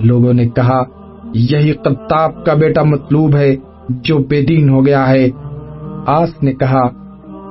لوگوں 0.00 0.32
نے 0.32 0.48
کہا، 0.48 0.82
یہی 1.34 1.72
قطاب 1.72 2.44
کا 2.44 2.54
بیٹا 2.54 2.82
مطلوب 2.82 3.36
ہے 3.36 3.56
جو 3.88 4.18
بے 4.18 4.42
دین 4.42 4.68
ہو 4.68 4.86
گیا 4.86 5.08
ہے۔ 5.08 5.28
آس 6.06 6.42
نے 6.42 6.52
کہا، 6.52 6.82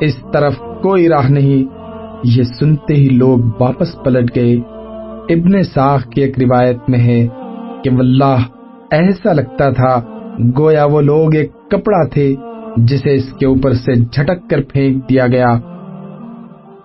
اس 0.02 0.18
طرف 0.34 0.54
کوئی 0.58 1.10
راہ 1.10 1.32
نہیں۔ 1.32 1.80
یہ 2.24 2.44
سنتے 2.44 2.94
ہی 2.94 3.10
لوگ 3.10 3.38
واپس 3.60 4.04
پلٹ 4.06 4.36
گئے۔ 4.36 4.56
ابن 5.30 5.64
ساخ 5.64 6.08
کی 6.08 6.22
ایک 6.22 6.40
روایت 6.40 6.78
میں 6.88 7.00
ہے 7.00 7.28
کہ 7.84 7.90
واللہ، 7.92 8.38
ایسا 8.92 9.34
لگتا 9.34 9.70
تھا 9.70 10.02
گویا 10.58 10.86
وہ 10.86 11.02
لوگ 11.02 11.36
ایک 11.36 11.52
کپڑا 11.70 12.08
تھے۔ 12.08 12.36
جسے 12.78 13.16
اس 13.16 13.34
کے 13.40 13.46
اوپر 13.46 13.74
سے 13.74 13.96
جھٹک 13.96 14.50
کر 14.50 14.62
پھینک 14.62 15.10
دیا 15.10 15.28
گیا۔ 15.28 15.54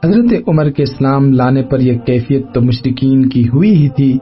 حضرت 0.05 0.49
عمر 0.49 0.71
کے 0.71 0.83
اسلام 0.83 1.33
لانے 1.33 1.63
پر 1.63 1.81
یہ 1.81 1.99
کیفیت 1.99 2.55
تو 2.55 2.61
مشرقین 2.61 3.29
کی 3.29 3.49
ہوئی 3.49 3.75
ہی 3.75 3.89
تھی۔ 3.89 4.19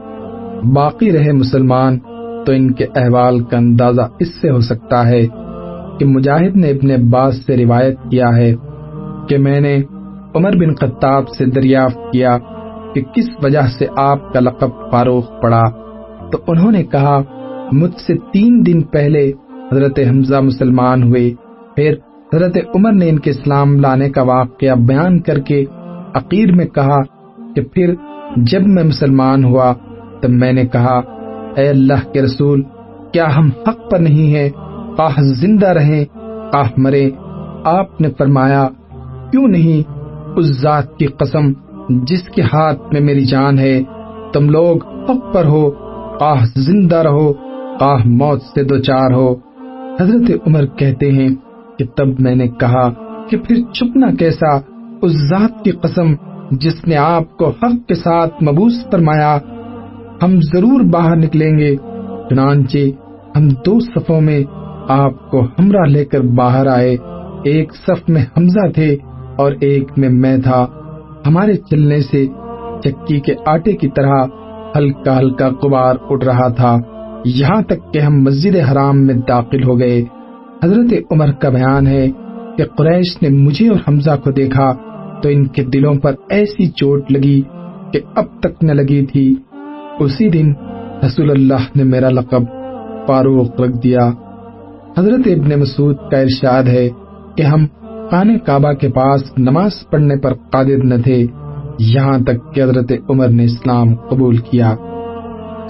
باقی 0.74 1.12
رہے 1.12 1.32
مسلمان 1.32 1.98
تو 2.46 2.52
ان 2.52 2.72
کے 2.72 2.84
احوال 2.84 3.40
کا 3.40 3.56
اندازہ 3.56 4.00
اس 4.20 4.28
سے 4.40 4.50
ہو 4.50 4.60
سکتا 4.60 5.08
ہے 5.08 5.26
کہ 5.98 6.04
مجاہد 6.04 6.56
نے 6.56 6.70
ابن 6.70 6.90
عباس 6.90 7.46
سے 7.46 7.56
روایت 7.56 7.96
کیا 8.10 8.36
ہے 8.36 8.54
کہ 9.28 9.38
میں 9.38 9.60
نے 9.60 9.82
عمر 10.34 10.56
بن 10.56 10.74
خطاب 10.74 11.28
سے 11.28 11.44
دریافت 11.46 12.12
کیا 12.12 12.38
کہ 12.94 13.02
کس 13.02 13.28
وجہ 13.42 13.62
سے 13.78 13.86
آپ 13.96 14.32
کا 14.32 14.40
لقب 14.40 14.68
فاروق 14.92 15.42
پڑا۔ 15.42 15.62
تو 16.32 16.38
انہوں 16.46 16.72
نے 16.72 16.84
کہا، 16.84 17.22
مجھ 17.72 18.00
سے 18.06 18.14
تین 18.32 18.66
دن 18.66 18.82
پہلے 18.82 19.32
حضرت 19.72 19.98
حمزہ 20.10 20.36
مسلمان 20.36 21.02
ہوئے۔ 21.02 21.34
پھر 21.76 21.94
حضرت 22.34 22.56
عمر 22.74 22.92
نے 22.92 23.08
ان 23.08 23.18
کے 23.18 23.30
اسلام 23.30 23.80
لانے 23.80 24.10
کا 24.10 24.22
واقعہ 24.22 24.74
بیان 24.74 25.20
کر 25.20 25.38
کے 25.38 25.64
عقیر 26.14 26.52
میں 26.52 26.66
کہا 26.66 27.02
کہ 27.54 27.62
پھر 27.62 27.94
جب 28.36 28.66
میں 28.66 28.84
مسلمان 28.84 29.44
ہوا 29.44 29.72
تب 30.22 30.30
میں 30.30 30.52
نے 30.52 30.66
کہا، 30.66 31.00
اے 31.56 31.68
اللہ 31.68 32.12
کے 32.12 32.22
رسول، 32.22 32.62
کیا 33.12 33.36
ہم 33.36 33.50
حق 33.68 33.90
پر 33.90 33.98
نہیں 33.98 34.34
ہیں؟ 34.34 34.50
آہ 34.98 35.20
زندہ 35.20 35.68
رہیں 35.68 36.04
آہ 36.52 36.70
مرے 36.76 37.10
آپ 37.64 38.00
نے 38.00 38.08
فرمایا، 38.18 38.68
کیوں 39.30 39.48
نہیں؟ 39.48 39.82
اس 40.36 40.46
ذات 40.46 40.96
کی 40.96 41.06
قسم 41.06 41.52
جس 41.88 42.22
کے 42.34 42.42
ہاتھ 42.42 42.82
میں 42.92 43.00
میری 43.00 43.24
جان 43.24 43.58
ہے، 43.58 43.82
تم 44.32 44.50
لوگ 44.50 44.84
حق 44.86 45.34
پر 45.34 45.44
ہو 45.44 45.70
آہ 46.20 46.44
زندہ 46.56 46.96
رہو 46.96 47.32
آہ 47.80 48.02
موت 48.06 48.42
سے 48.42 48.64
دو 48.64 48.78
چار 48.78 49.12
ہو۔ 49.12 49.34
حضرت 50.00 50.30
عمر 50.46 50.66
کہتے 50.66 51.12
ہیں 51.12 51.28
کہ 51.82 51.96
تب 51.96 52.20
میں 52.20 52.34
نے 52.34 52.48
کہا 52.48 52.88
کہ 53.28 53.36
پھر 53.36 53.56
چھپنا 53.72 54.06
کیسا، 54.18 54.56
اس 55.02 55.12
ذات 55.12 55.64
کی 55.64 55.70
قسم 55.70 56.14
جس 56.50 56.88
نے 56.88 56.96
آپ 56.96 57.36
کو 57.36 57.48
حق 57.48 57.88
کے 57.88 57.94
ساتھ 57.94 58.42
مبوس 58.42 58.72
فرمایا، 58.90 59.38
ہم 60.22 60.34
ضرور 60.40 60.80
باہر 60.80 61.16
نکلیں 61.16 61.58
گے، 61.58 61.76
چنانچہ 62.30 62.78
ہم 63.36 63.48
دو 63.48 63.80
صفوں 63.80 64.20
میں 64.20 64.44
آپ 64.88 65.30
کو 65.30 65.44
ہمراہ 65.44 65.88
لے 65.88 66.04
کر 66.04 66.20
باہر 66.20 66.66
آئے۔ 66.66 66.96
ایک 67.44 67.74
صف 67.74 68.08
میں 68.08 68.22
حمزہ 68.36 68.70
تھے 68.74 68.96
اور 69.36 69.52
ایک 69.60 69.88
میں 69.96 70.08
میں 70.08 70.38
تھا۔ 70.38 70.66
ہمارے 71.26 71.54
چلنے 71.54 72.00
سے 72.00 72.26
چکی 72.84 73.20
کے 73.20 73.34
آٹے 73.46 73.72
کی 73.72 73.88
طرح 73.88 74.24
ہلکا 74.76 75.18
ہلکا 75.18 75.48
قبار 75.48 75.94
اٹھ 76.10 76.24
رہا 76.24 76.48
تھا۔ 76.48 76.76
یہاں 77.24 77.62
تک 77.62 77.92
کہ 77.92 77.98
ہم 77.98 78.22
مسجد 78.22 78.56
حرام 78.56 79.06
میں 79.06 79.14
داخل 79.28 79.64
ہو 79.64 79.78
گئے۔ 79.78 80.04
حضرت 80.64 80.94
عمر 81.10 81.32
کا 81.32 81.48
بیان 81.48 81.86
ہے 81.86 82.08
کہ 82.56 82.64
قریش 82.64 83.22
نے 83.22 83.28
مجھے 83.28 83.68
اور 83.68 83.80
حمزہ 83.88 84.10
کو 84.24 84.30
دیکھا 84.30 84.72
تو 85.22 85.28
ان 85.28 85.46
کے 85.46 85.64
دلوں 85.64 85.94
پر 85.94 86.14
ایسی 86.28 86.70
چوٹ 86.70 87.12
لگی 87.12 87.42
کہ 87.92 88.00
اب 88.14 88.24
تک 88.40 88.64
نہ 88.64 88.72
لگی 88.72 89.06
تھی۔ 89.06 89.36
اسی 90.00 90.28
دن 90.28 90.52
رسول 91.06 91.30
اللہ 91.30 91.76
نے 91.76 91.84
میرا 91.84 92.08
لقب 92.08 92.42
فاروق 93.06 93.60
رکھ 93.60 93.82
دیا۔ 93.82 94.10
حضرت 94.98 95.20
ابن 95.26 95.60
مسعود 95.60 95.96
کا 96.10 96.18
ارشاد 96.18 96.64
ہے 96.64 96.88
کہ 97.36 97.42
ہم 97.42 97.66
خانے 98.10 98.38
کعبہ 98.38 98.72
کے 98.72 98.88
پاس 98.88 99.22
نماز 99.38 99.70
پڑھنے 99.90 100.16
پر 100.16 100.34
قادر 100.34 100.84
نہ 100.84 100.94
تھے، 101.04 101.26
یہاں 101.78 102.18
تک 102.18 102.54
کہ 102.54 102.62
حضرت 102.62 102.92
عمر 103.10 103.28
نے 103.28 103.44
اسلام 103.44 103.94
قبول 103.94 104.36
کیا۔ 104.36 104.74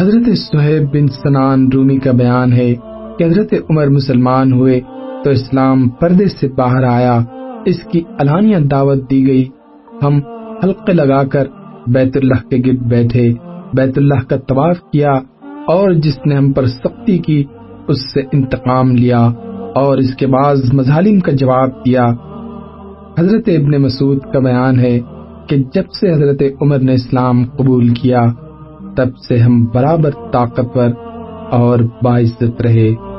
حضرت 0.01 0.39
صہیب 0.39 0.93
بن 0.93 1.09
سنان 1.09 1.69
رومی 1.73 1.99
کا 1.99 2.13
بیان 2.13 2.53
ہے 2.53 2.75
کہ 3.23 3.27
حضرت 3.27 3.55
عمر 3.71 3.87
مسلمان 3.87 4.53
ہوئے 4.53 4.81
تو 5.25 5.31
اسلام 5.31 5.89
پردے 5.89 6.27
سے 6.27 6.49
باہر 6.49 6.85
آیا، 6.85 7.21
اس 7.67 7.83
کی 7.93 8.03
علانیہ 8.19 8.57
دعوت 8.57 9.11
دی 9.11 9.27
گئی۔ 9.27 9.45
ہم 10.03 10.21
حلقے 10.65 10.93
لگا 10.93 11.25
کر 11.25 11.45
بیت 11.87 12.17
اللہ 12.17 12.49
کے 12.49 12.57
گرد 12.67 12.79
بیٹھے، 12.79 13.33
بیت 13.75 13.99
اللہ 13.99 14.29
کا 14.29 14.37
طواف 14.37 14.77
کیا 14.93 15.13
اور 15.67 15.93
جس 15.93 16.27
نے 16.27 16.35
ہم 16.35 16.53
پر 16.53 16.67
سختی 16.67 17.19
کی، 17.19 17.45
اس 17.89 18.13
سے 18.15 18.21
انتقام 18.33 18.97
لیا 18.97 19.31
اور 19.75 19.99
اس 19.99 20.15
کے 20.15 20.27
بعد 20.27 20.57
مظالم 20.73 21.21
کا 21.21 21.33
جواب 21.33 21.71
دیا۔ 21.87 22.07
حضرت 23.19 23.49
ابن 23.49 23.83
مسعود 23.83 24.19
کا 24.33 24.39
بیان 24.39 24.81
ہے 24.81 25.01
کہ 25.47 25.57
جب 25.57 25.85
سے 26.01 26.13
حضرت 26.13 26.43
عمر 26.61 26.79
نے 26.79 26.93
اسلام 26.93 27.45
قبول 27.45 27.89
کیا، 27.89 28.27
تب 28.97 29.17
سے 29.29 29.39
ہم 29.39 29.65
برابر 29.75 30.11
طاقتور 30.33 30.89
اور 31.51 31.79
باعزت 32.03 32.63
رہے۔ 32.63 33.12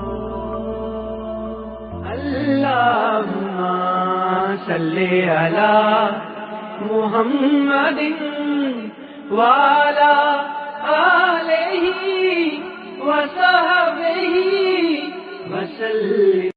صلی 4.68 5.22
علی 5.30 6.08
محمد 6.82 8.00
والا 9.32 10.16
آلہ 10.94 11.92
وصحبہ 13.00 14.18
وسلم 15.52 16.53